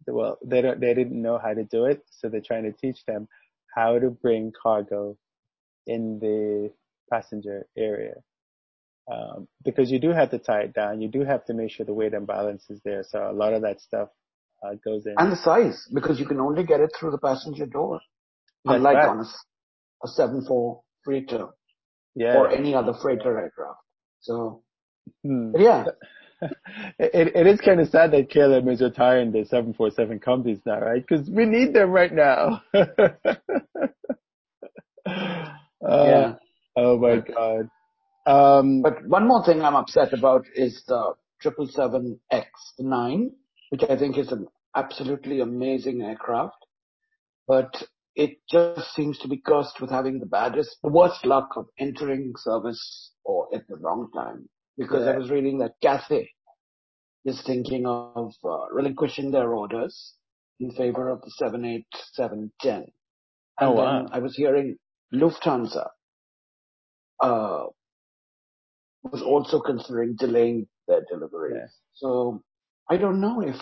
[0.06, 3.04] well, they don't, they didn't know how to do it, so they're trying to teach
[3.06, 3.28] them
[3.74, 5.16] how to bring cargo
[5.86, 6.70] in the
[7.10, 8.14] passenger area.
[9.10, 11.84] Um, because you do have to tie it down, you do have to make sure
[11.84, 13.04] the weight and balance is there.
[13.06, 14.08] So a lot of that stuff
[14.64, 15.14] uh, goes in.
[15.18, 18.00] And the size, because you can only get it through the passenger door,
[18.64, 19.08] That's unlike right.
[19.08, 19.26] on
[20.02, 21.48] a 7-4 freighter
[22.14, 22.36] yeah.
[22.36, 23.80] or any other freighter aircraft.
[24.20, 24.62] So,
[25.22, 25.52] Hmm.
[25.58, 25.84] yeah,
[26.98, 31.04] it, it is kind of sad that KLM is retiring the 747 companies now, right?
[31.06, 32.62] Because we need them right now.
[32.74, 32.84] Uh,
[35.82, 36.34] yeah.
[36.76, 37.68] Oh my god.
[38.26, 43.30] Um, But one more thing I'm upset about is the 777X9,
[43.70, 46.56] which I think is an absolutely amazing aircraft.
[47.46, 47.82] But
[48.16, 52.32] it just seems to be cursed with having the baddest, the worst luck of entering
[52.36, 54.48] service or at the wrong time.
[54.78, 56.28] Because I was reading that Cathay
[57.24, 60.14] is thinking of uh, relinquishing their orders
[60.60, 62.72] in favor of the 78710.
[62.74, 62.84] And
[63.60, 64.06] Oh, then wow.
[64.10, 64.76] I was hearing
[65.12, 65.88] Lufthansa
[67.20, 67.64] uh,
[69.04, 71.56] was also considering delaying their deliveries.
[71.56, 71.66] Yeah.
[71.94, 72.42] So
[72.90, 73.56] I don't know if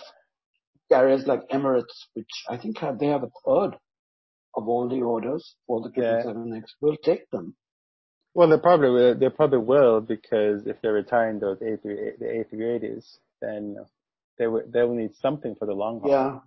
[0.90, 3.76] carriers like Emirates, which I think have, they have a third
[4.54, 6.22] of all the orders for the Yeah.
[6.24, 7.56] 777X, will take them.
[8.34, 11.82] well, they probably will, they probably will because if they're retiring those A3,
[12.18, 13.76] the A380s, then
[14.38, 16.10] they will, they will need something for the long haul.
[16.10, 16.38] Yeah.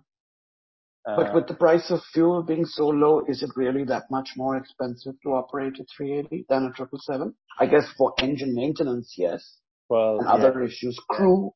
[1.06, 4.30] But Uh, with the price of fuel being so low, is it really that much
[4.36, 7.32] more expensive to operate a 380 than a 777?
[7.60, 9.58] I guess for engine maintenance, yes.
[9.88, 11.54] well, yeah, other issues, crew,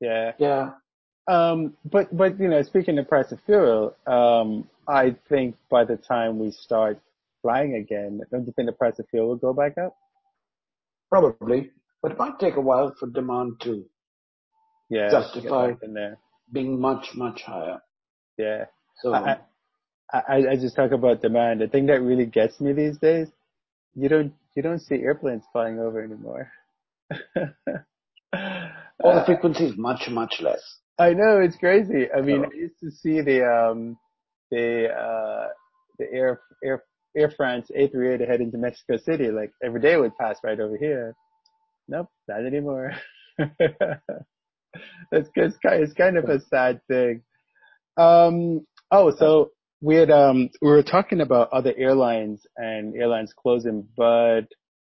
[0.00, 0.32] yeah.
[0.38, 0.72] yeah.
[1.28, 5.96] Um, but, but, you know, speaking of price of fuel, um, I think by the
[5.96, 6.98] time we start
[7.42, 9.96] flying again, don't you think the price of fuel will go back up?
[11.10, 11.70] Probably.
[12.02, 13.84] But it might take a while for demand to
[14.90, 15.10] Yeah.
[15.10, 15.74] Justify.
[16.52, 17.80] being much, much higher.
[18.38, 18.64] Yeah.
[19.02, 19.36] So, I,
[20.12, 21.60] I, I just talk about demand.
[21.60, 23.28] The thing that really gets me these days,
[23.94, 26.50] you don't, you don't see airplanes flying over anymore.
[27.10, 27.54] or
[28.32, 30.62] the Uh, frequency is much, much less.
[30.98, 32.06] I know it's crazy.
[32.16, 33.98] I mean, So- I used to see the um
[34.50, 35.48] the uh
[35.98, 36.84] the Air Air
[37.16, 39.30] Air France A380 heading to Mexico City.
[39.30, 41.14] Like every day would pass right over here.
[41.88, 42.92] Nope, not anymore.
[43.38, 47.22] That's it's it's kind of a sad thing.
[47.96, 48.66] Um.
[48.90, 54.42] Oh, so we had um we were talking about other airlines and airlines closing, but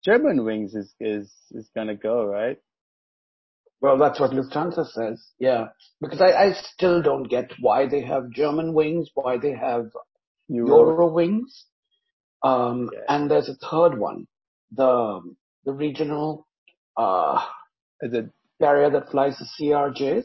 [0.08, 2.58] Germanwings is is is gonna go right.
[3.82, 5.24] Well, that's what Lufthansa says.
[5.38, 5.68] Yeah.
[6.02, 9.92] Because I, I still don't get why they have Germanwings, why they have
[10.48, 11.66] You Eurowings.
[12.42, 13.02] Um, Yeah.
[13.10, 14.28] and there's a third one,
[14.72, 15.22] the,
[15.66, 16.48] the regional,
[16.98, 17.46] uh,
[18.02, 18.30] is it?
[18.62, 20.24] carrier that flies the CRJs,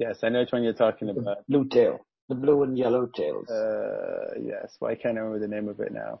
[0.00, 1.46] Yes, I know which one you're talking the about.
[1.46, 3.48] blue tail, the blue and yellow tails.
[3.50, 4.78] Uh, yes.
[4.80, 6.20] Well, I can't I remember the name of it now.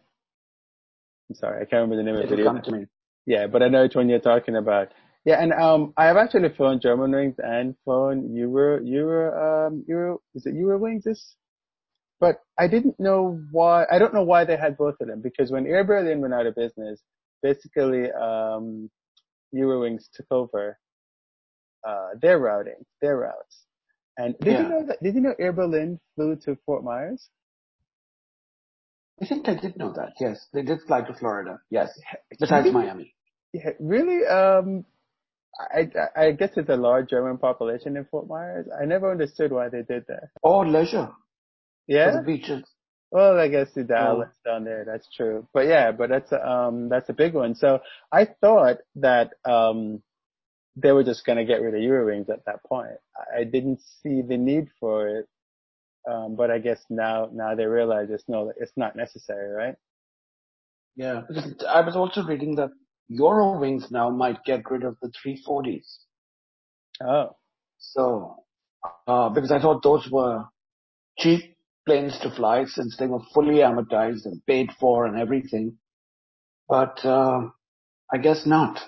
[1.30, 2.44] I'm sorry, I can't remember the name of It'll it.
[2.44, 2.86] come to me.
[3.24, 4.88] Yeah, but I know which one you're talking about.
[5.24, 10.20] Yeah, and um, I have actually flown Germanwings and flown Euro, Euro, um, Euro.
[10.34, 11.04] Is it Eurowings?
[11.04, 11.36] This,
[12.20, 13.86] but I didn't know why.
[13.90, 16.46] I don't know why they had both of them because when Air Berlin went out
[16.46, 17.00] of business,
[17.42, 18.90] basically, um,
[19.54, 20.78] Eurowings took over
[21.86, 23.64] uh, their routing, their routes.
[24.16, 24.62] And did Yeah.
[24.62, 25.02] you know that?
[25.02, 27.28] Did you know Air Berlin flew to Fort Myers?
[29.22, 30.14] I think I did know that.
[30.18, 30.46] Yes.
[30.52, 31.60] They did fly to Florida.
[31.70, 31.90] Yes.
[32.38, 32.72] Besides Really?
[32.86, 33.14] Miami.
[33.52, 34.24] Yeah, really?
[34.26, 34.84] Um,
[35.58, 38.66] I, I I guess it's a large German population in Fort Myers.
[38.80, 40.28] I never understood why they did that.
[40.42, 41.14] Or leisure for
[41.88, 42.10] Yeah.
[42.12, 42.64] the beaches.
[43.10, 43.94] Well, I guess the Oh.
[43.96, 44.84] outlets down there.
[44.84, 45.46] That's true.
[45.52, 47.54] But yeah, but that's a, um that's a big one.
[47.56, 47.80] So
[48.12, 50.02] I thought that um
[50.76, 52.88] they were just gonna get rid of Eurowings at that point.
[53.16, 55.26] I I didn't see the need for it.
[56.10, 59.76] Um, but I guess now now they realize it's no it's not necessary, right?
[60.96, 61.22] Yeah.
[61.28, 62.70] Because I was also reading that
[63.10, 65.86] Eurowings now might get rid of the 340s.
[67.02, 67.36] Oh,
[67.78, 68.44] So,
[69.06, 70.44] uh, because I thought those were
[71.18, 71.56] cheap
[71.86, 75.78] planes to fly since they were fully amortized and paid for and everything.
[76.68, 77.50] But, uh,
[78.12, 78.80] I guess not.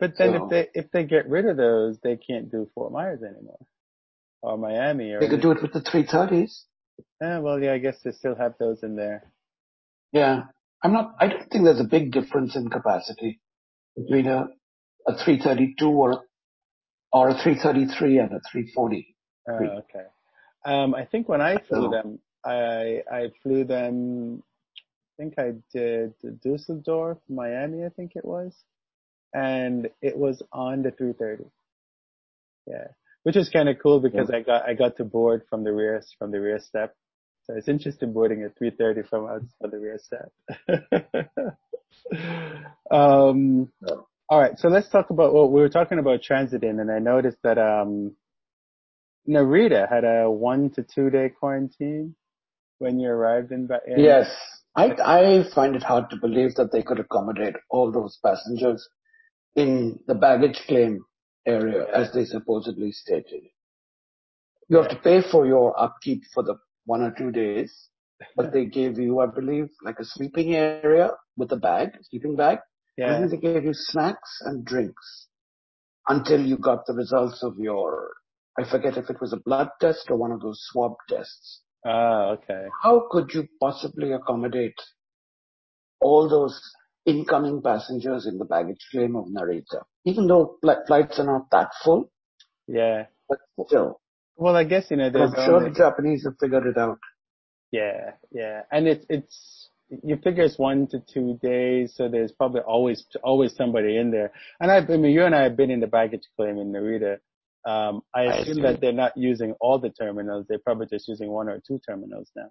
[0.00, 2.92] But then So- if they if they get rid of those, they can't do Fort
[2.92, 3.64] Myers anymore,
[4.42, 6.64] or Miami, or They could do it with the 330s.
[7.20, 9.30] Yeah, well, yeah, I guess they still have those in there.
[10.12, 10.44] Yeah.
[10.82, 13.40] I'm not, I don't think there's a big difference in capacity
[13.96, 14.48] between a,
[15.08, 16.24] a 332 or,
[17.10, 19.16] or a 333 and a 340.
[19.48, 20.04] Oh, okay.
[20.66, 24.42] Um, I think when I flew So- them, I I flew them.
[24.76, 27.84] I think I did Dusseldorf, Miami.
[27.84, 28.52] I think it was,
[29.34, 31.50] and it was on the 330.
[32.66, 32.86] Yeah,
[33.24, 36.02] which is kind of cool because I got I got to board from the rear
[36.18, 36.94] from the rear step.
[37.44, 40.32] So it's interesting boarding a 330 from out from the rear step.
[42.90, 43.96] um, Yeah.
[44.30, 47.36] all right, so let's talk about what we were talking about transiting, and I noticed
[47.42, 48.16] that um,
[49.28, 52.14] Narita had a one to two day quarantine
[52.78, 53.68] when you arrived in.
[53.86, 54.34] In Yes.
[54.76, 58.88] I, I find it hard to believe that they could accommodate all those passengers
[59.56, 61.04] in the baggage claim
[61.46, 63.42] area as they supposedly stated.
[64.68, 67.88] You have to pay for your upkeep for the one or two days,
[68.36, 72.58] but they gave you, I believe, like a sleeping area with a bag, sleeping bag.
[72.96, 75.26] Yeah, think they gave you snacks and drinks
[76.08, 78.12] until you got the results of your,
[78.58, 81.62] I forget if it was a blood test or one of those swab tests.
[81.84, 82.66] ah, okay.
[82.82, 84.78] How could you possibly accommodate
[86.00, 86.60] all those
[87.06, 89.82] incoming passengers in the baggage claim of Narita?
[90.04, 92.10] Even though fli- flights are not that full,
[92.66, 93.06] Yeah.
[93.28, 94.00] but still.
[94.36, 95.30] Well, I guess you know, there's.
[95.34, 96.98] I'm sure only- the Japanese have figured it out.
[97.70, 102.60] Yeah, yeah, and it's it's you figure it's one to two days, so there's probably
[102.60, 104.32] always always somebody in there.
[104.60, 107.18] And I, I mean, you and I have been in the baggage claim in Narita.
[107.66, 111.48] Um, I assume that they're not using all the terminals; they're probably just using one
[111.48, 112.50] or two terminals now.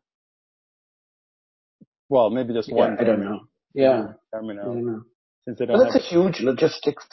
[2.10, 2.98] Well, maybe just Yeah, one.
[3.00, 3.42] I don't know.
[3.74, 5.06] Yeah, terminal don't
[5.46, 7.08] since they don't that's a huge logistics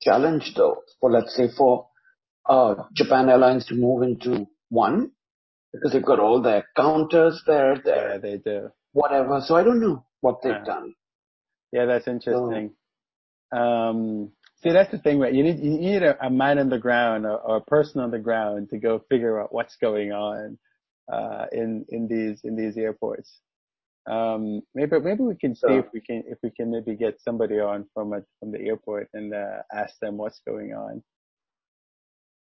[0.00, 1.88] challenge though, for let's say for
[2.48, 5.12] uh, Japan Airlines to move into one,
[5.72, 8.70] because they've got all their counters there, their Yeah, they do.
[8.92, 9.40] whatever.
[9.44, 10.64] So I don't know what they've Uh-huh.
[10.64, 10.94] done.
[11.72, 12.74] Yeah, that's interesting.
[13.52, 14.32] Um,
[14.62, 15.32] see, that's the thing, right?
[15.32, 18.10] You need you need a, a man on the ground or, or a person on
[18.10, 20.58] the ground to go figure out what's going on
[21.12, 23.40] uh, in in these in these airports.
[24.10, 27.20] Um, maybe maybe we can see So- if we can if we can maybe get
[27.20, 31.02] somebody on from a, from the airport and uh, ask them what's going on.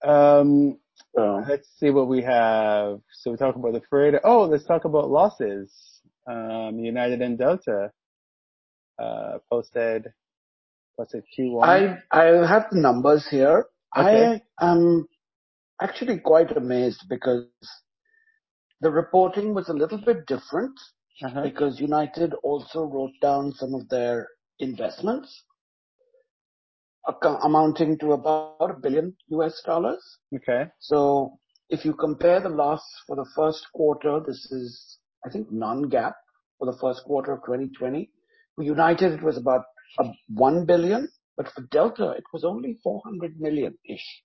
[0.03, 0.79] Um,
[1.15, 2.99] So let's see what we have.
[3.11, 4.19] So we talk about the freighter.
[4.23, 5.71] Oh, let's talk about losses.
[6.27, 7.91] Um, United and Delta
[8.99, 10.11] uh, posted
[10.97, 11.63] posted Q1.
[11.63, 13.65] I I have the numbers here.
[13.97, 14.41] Okay.
[14.59, 15.07] I am
[15.81, 17.45] actually quite amazed because
[18.81, 20.79] the reporting was a little bit different
[21.23, 21.43] uh-huh.
[21.43, 24.27] because United also wrote down some of their
[24.59, 25.43] investments
[27.43, 30.01] amounting to about a billion US dollars.
[30.35, 30.69] Okay.
[30.79, 36.13] So if you compare the loss for the first quarter, this is, I think, non-GAAP
[36.59, 38.09] for the first quarter of 2020.
[38.55, 39.63] For United, it was about
[39.99, 44.23] a 1 billion, but for Delta, it was only 400 million-ish.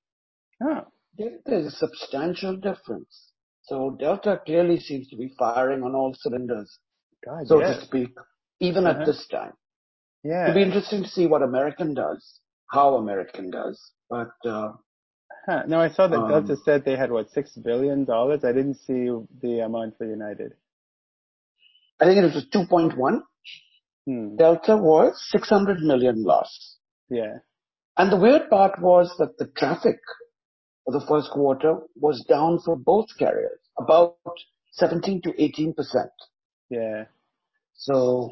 [0.62, 0.82] Oh,
[1.16, 3.32] There- There's a substantial difference.
[3.62, 6.78] So Delta clearly seems to be firing on all cylinders,
[7.26, 7.74] God, so yeah.
[7.74, 8.14] to speak,
[8.60, 9.00] even Uh-huh.
[9.00, 9.52] at this time.
[10.22, 10.44] Yeah.
[10.44, 13.78] It'll be interesting to see what American does, how American does.
[14.08, 14.72] But uh,
[15.46, 15.62] Huh.
[15.68, 18.44] No, I saw that Um, Delta said they had what six billion dollars.
[18.44, 19.02] I didn't see
[19.42, 20.54] the amount for United.
[22.00, 23.22] I think it was 2.1.
[24.06, 24.36] Hmm.
[24.36, 26.78] Delta was 600 million loss.
[27.08, 27.38] Yeah.
[27.96, 29.98] And the weird part was that the traffic
[30.84, 34.16] for the first quarter was down for both carriers, about
[34.72, 36.10] 17 to 18 percent.
[36.70, 37.04] Yeah.
[37.76, 38.30] So,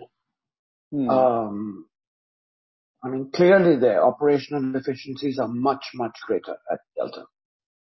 [0.90, 1.08] Hmm.
[1.10, 1.88] um,
[3.02, 7.26] I mean, clearly their operational efficiencies are much, much greater at Delta.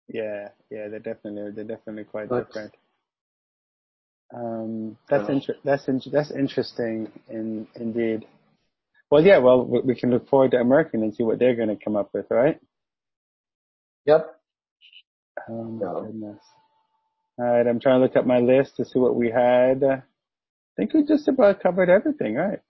[0.09, 0.49] yeah.
[0.71, 0.89] Yeah.
[0.89, 2.75] They're definitely they're definitely quite But- different.
[4.33, 8.27] Um, that's inter- that's in- that's interesting in indeed.
[9.11, 9.39] Well, yeah.
[9.39, 12.13] Well, we, can look forward to American and see what they're going to come up
[12.13, 12.61] with, right?
[14.05, 14.39] Yep.
[15.49, 16.41] Oh my goodness.
[17.39, 20.03] All right, I'm trying to look up my list to see what we had.
[20.79, 22.61] I think we just about covered everything, right?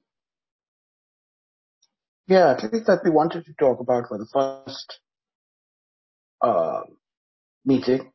[2.27, 4.99] Yeah, I think that we wanted to talk about for the first
[6.43, 6.83] uh,
[7.67, 8.11] meeting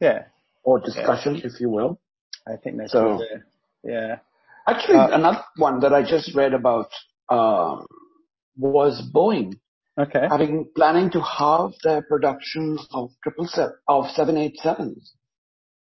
[0.00, 0.24] Yeah,
[0.64, 2.00] or discussion, if you will.
[2.48, 3.42] I think that's So- it.
[3.84, 4.18] Yeah.
[4.66, 6.90] Actually, Uh, another one that I just read about
[7.28, 7.86] um,
[8.56, 9.58] was Boeing
[9.98, 10.26] Okay.
[10.28, 15.14] having planning to halve their production of triple seven of seven eight sevens,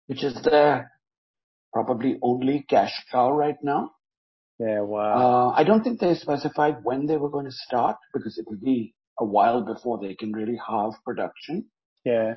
[0.06, 0.92] which is their
[1.74, 3.90] probably only cash cow right now.
[4.58, 4.80] Yeah.
[4.80, 5.50] Wow.
[5.50, 8.64] Uh, I don't think they specified when they were going to start because it will
[8.64, 11.66] be a while before they can really halve production.
[12.04, 12.36] Yeah.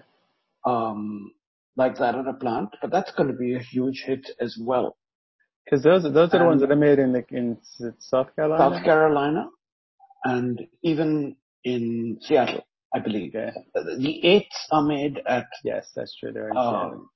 [0.65, 1.31] Um,
[1.77, 4.97] like that at a plant, but that's going to be a huge hit as well.
[5.63, 7.57] Because those those are the ones that are made in the, in
[7.99, 8.75] South Carolina.
[8.75, 9.49] South Carolina,
[10.23, 12.65] and even in Seattle,
[12.95, 13.33] I believe.
[13.35, 13.51] Yeah.
[13.75, 15.47] The eights are made at.
[15.63, 16.31] Yes, that's true.
[16.31, 17.09] They're in um, Seattle.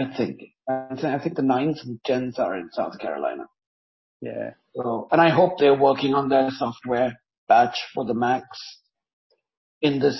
[0.00, 0.40] I think.
[0.68, 3.44] I think the nines and tens are in South Carolina.
[4.20, 4.50] Yeah.
[4.74, 8.46] So, and I hope they're working on their software batch for the Max
[9.82, 10.18] in this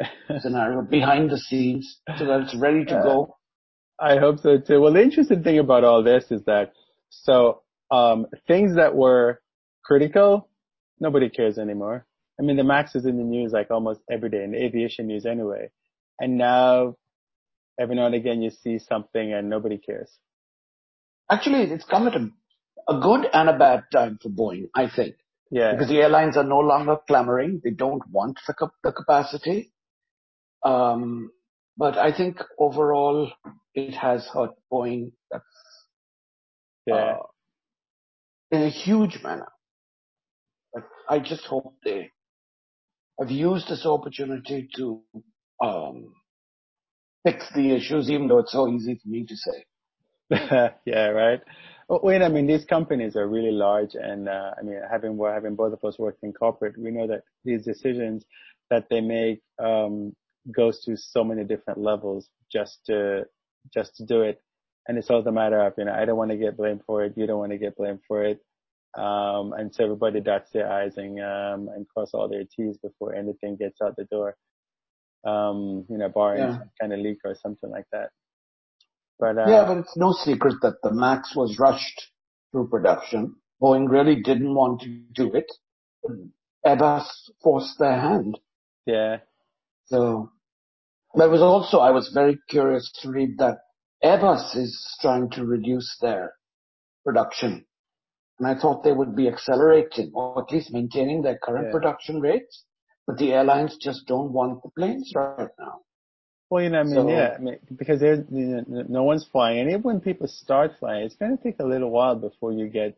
[0.40, 3.36] scenario behind the scenes so that it's ready to go.
[3.98, 4.80] I hope so too.
[4.80, 6.72] Well, the interesting thing about all this is that
[7.10, 9.40] so um, things that were
[9.84, 10.48] critical,
[11.00, 12.06] nobody cares anymore.
[12.38, 15.06] I mean, the Max is in the news like almost every day in the aviation
[15.06, 15.70] news anyway.
[16.20, 16.96] And now
[17.78, 20.10] every now and again you see something and nobody cares.
[21.30, 22.30] Actually, it's come at a,
[22.88, 25.16] a good and a bad time for Boeing, I think.
[25.50, 25.72] Yeah.
[25.72, 27.60] Because the airlines are no longer clamoring.
[27.62, 29.72] They don't want the, cap- the capacity.
[30.64, 31.30] Um,
[31.76, 33.30] but I think overall
[33.74, 35.38] it has hurt Boeing uh,
[36.86, 37.16] yeah.
[38.50, 39.48] in a huge manner.
[40.72, 42.10] But I just hope they
[43.18, 45.02] have used this opportunity to
[45.62, 46.12] um,
[47.26, 49.64] fix the issues, even though it's so easy for me to say.
[50.86, 51.40] yeah, right.
[51.88, 55.56] Well, wait, I mean, these companies are really large, and uh, I mean, having having
[55.56, 58.24] both of us worked in corporate, we know that these decisions
[58.70, 60.14] that they make um,
[60.54, 63.24] goes to so many different levels just to
[63.72, 64.40] just to do it,
[64.88, 67.04] and it's all the matter of you know, I don't want to get blamed for
[67.04, 68.40] it, you don't want to get blamed for it,
[68.98, 73.14] um, and so everybody dots their i's and um, and cross all their t's before
[73.14, 74.36] anything gets out the door,
[75.26, 76.58] um, you know, barring Yeah.
[76.58, 78.10] some kind of leak or something like that.
[79.18, 82.10] But uh, Yeah, but it's no secret that the Max was rushed
[82.52, 83.36] through production.
[83.60, 85.50] Boeing really didn't want to do it.
[86.66, 87.06] Airbus
[87.42, 88.38] forced their hand.
[88.86, 89.18] yeah,
[89.86, 90.30] So
[91.14, 93.58] there was also, I was very curious to read that
[94.04, 96.34] Airbus is trying to reduce their
[97.04, 97.64] production.
[98.38, 101.72] And I thought they would be accelerating or at least maintaining their current Yeah.
[101.72, 102.64] production rates.
[103.06, 105.80] But the airlines just don't want the planes right now.
[106.50, 109.26] Well, you know, I mean, So- yeah, I mean, because there's you know, no one's
[109.26, 112.52] flying, and even when people start flying, it's going to take a little while before
[112.52, 112.96] you get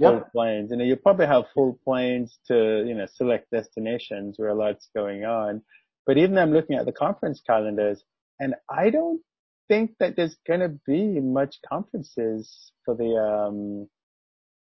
[0.00, 0.70] full planes.
[0.70, 4.88] You know, you probably have full planes to you know select destinations where a lot's
[4.94, 5.62] going on.
[6.06, 8.02] But even I'm looking at the conference calendars,
[8.40, 9.20] and I don't
[9.68, 13.88] think that there's going to be much conferences for the um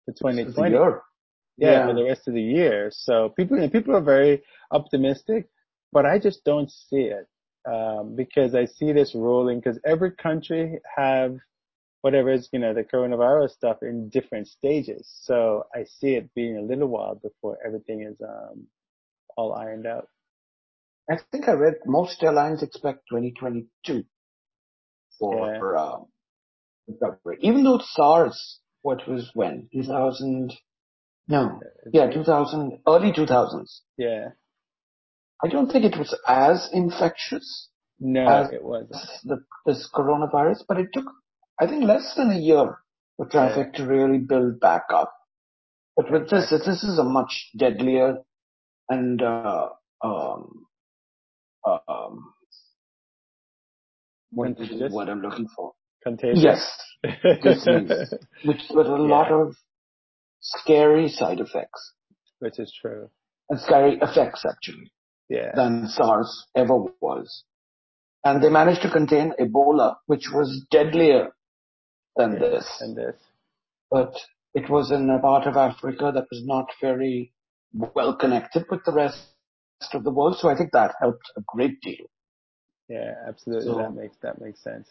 [0.06, 1.02] for This the 2020 year.
[1.56, 1.86] Yeah, Yeah.
[1.86, 2.90] for the rest of the year.
[2.92, 5.48] So people, people are very optimistic,
[5.92, 7.26] but I just don't see it
[7.70, 11.36] um, because I see this rolling because every country have
[12.02, 15.08] whatever is you know the coronavirus stuff in different stages.
[15.22, 18.66] So I see it being a little while before everything is um,
[19.36, 20.08] all ironed out.
[21.10, 24.04] I think I read most airlines expect 2022
[25.18, 25.60] for Yeah.
[25.76, 26.06] um,
[26.88, 27.38] recovery.
[27.42, 29.68] Even though SARS, what was when?
[29.72, 30.52] 2000?
[31.28, 31.60] No.
[31.92, 33.80] Yeah, 2000, early 2000s.
[33.96, 34.28] Yeah,
[35.42, 37.68] I don't think it was as infectious
[37.98, 38.96] no, as it wasn't.
[39.24, 41.06] the, this coronavirus, but it took,
[41.60, 42.78] I think, less than a year
[43.16, 45.12] for traffic to really build back up.
[45.96, 48.18] But with this, this is a much deadlier
[48.88, 49.68] and uh,
[50.02, 50.66] um,
[51.66, 52.32] uh, um,
[54.30, 55.72] what is word I'm looking for?
[56.02, 56.42] Contagious.
[56.42, 56.78] Yes,
[57.42, 58.14] disease,
[58.44, 59.54] which with a lot of
[60.42, 61.94] scary side effects
[62.40, 63.08] Which is true.
[63.48, 64.92] and scary effects actually
[65.28, 65.52] Yeah.
[65.54, 67.44] than SARS ever was.
[68.24, 71.30] And they managed to contain Ebola, which was deadlier
[72.16, 72.66] than this.
[72.80, 73.16] And this.
[73.90, 74.14] But
[74.54, 77.32] it was in a part of Africa that was not very
[77.72, 79.26] well connected with the rest
[79.94, 80.36] of the world.
[80.38, 82.04] So I think that helped a great deal.
[82.88, 83.66] Yeah, absolutely.
[83.72, 84.88] So- that makes that makes sense.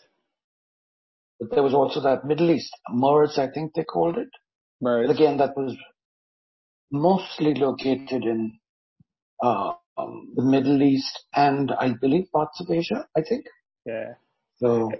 [1.39, 4.29] But there was also that Middle East, MERS, I think they called it.
[4.81, 5.75] But again, that was
[6.91, 8.59] mostly located in
[9.43, 9.75] um,
[10.35, 13.45] the Middle East and I believe parts of Asia, I think.
[13.85, 14.13] Yeah.
[14.57, 14.91] So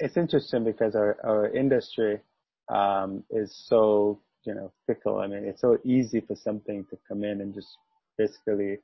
[0.00, 2.20] It's interesting because our, our industry
[2.68, 5.18] um, is so, you know, fickle.
[5.18, 7.68] I mean, it's so easy for something to come in and just
[8.16, 8.78] basically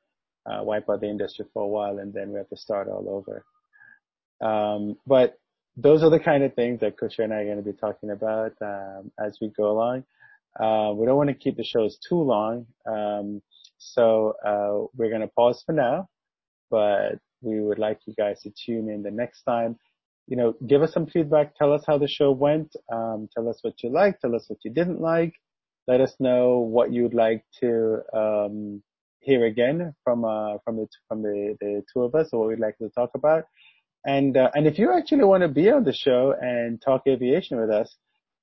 [0.46, 3.09] uh, wipe out the industry for a while and then we have to start all
[3.09, 3.44] over.
[4.40, 5.38] Um, but
[5.76, 8.11] those are the kind of things that Kishore and I are going to be talking
[8.11, 10.05] about um, as we go along.
[10.59, 13.42] Uh, we don't want to keep the shows too long, um,
[13.78, 16.09] so uh, we're going to pause for now.
[16.70, 19.76] But we would like you guys to tune in the next time.
[20.26, 21.57] You know, give us some feedback.
[21.57, 22.74] Tell us how the show went.
[22.90, 24.22] Um, tell us what you liked.
[24.22, 25.34] Tell us what you didn't like.
[25.86, 28.82] Let us know what you'd like to um,
[29.20, 32.61] hear again from uh, from the from the, the two of us or what we'd
[32.61, 33.44] like to talk about.
[34.05, 37.61] And uh, and if you actually want to be on the show and talk aviation
[37.61, 37.94] with us,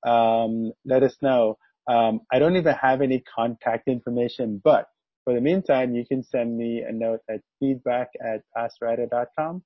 [0.06, 1.58] um, let us know.
[1.88, 4.86] Um, I don't even have any contact information, but
[5.24, 9.62] for the meantime, you can send me a note at feedback at passrider.com.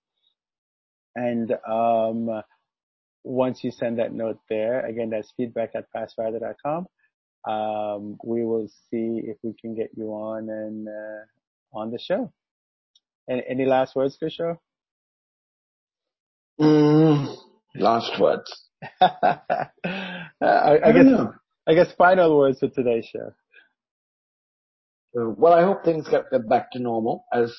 [1.14, 2.42] And um,
[3.24, 6.86] once you send that note there, again, that's feedback at passrider.com.
[7.48, 12.32] Um, we will see if we can get you on and uh, on the show.
[13.28, 14.58] And any last words, Kishore?
[16.60, 17.36] Mm,
[17.76, 18.68] last words.
[19.00, 19.68] I,
[20.40, 21.34] I, I guess know.
[21.68, 23.32] I guess final words for today's show.
[25.14, 27.52] Well, I hope things get back to normal as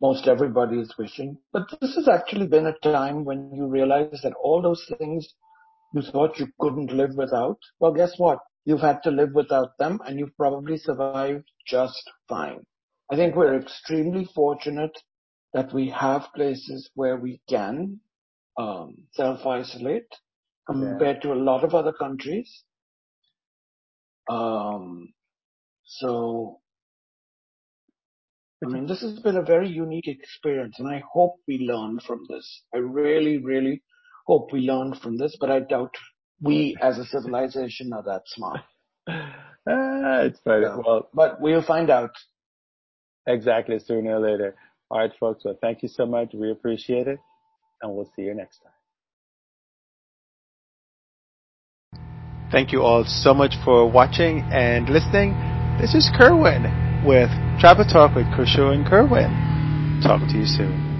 [0.00, 1.38] most everybody is wishing.
[1.52, 5.26] But this has actually been a time when you realize that all those things
[5.94, 8.38] you thought you couldn't live without, well, guess what?
[8.64, 12.64] You've had to live without them and you've probably survived just fine.
[13.10, 14.96] I think we're extremely fortunate
[15.54, 18.00] that we have places where we can
[18.58, 20.08] um, self-isolate
[20.66, 21.22] compared yeah.
[21.22, 22.64] to a lot of other countries.
[24.28, 25.12] Um,
[25.84, 26.60] so,
[28.64, 32.24] I mean, this has been a very unique experience, and I hope we learn from
[32.28, 32.62] this.
[32.74, 33.82] I really, really
[34.26, 35.94] hope we learn from this, but I doubt
[36.40, 38.60] we as a civilization are that smart.
[39.08, 39.12] Uh,
[40.26, 40.64] it's funny.
[40.66, 42.10] So, well, but we'll find out.
[43.26, 44.56] Exactly, sooner or later.
[44.90, 45.44] All right, folks.
[45.44, 46.34] Well, thank you so much.
[46.34, 47.18] We appreciate it,
[47.80, 48.81] and we'll see you next time.
[52.52, 55.32] Thank you all so much for watching and listening.
[55.80, 56.64] This is Kerwin
[57.02, 60.02] with Travel Talk with Kishore and Kerwin.
[60.02, 60.91] Talk to you soon.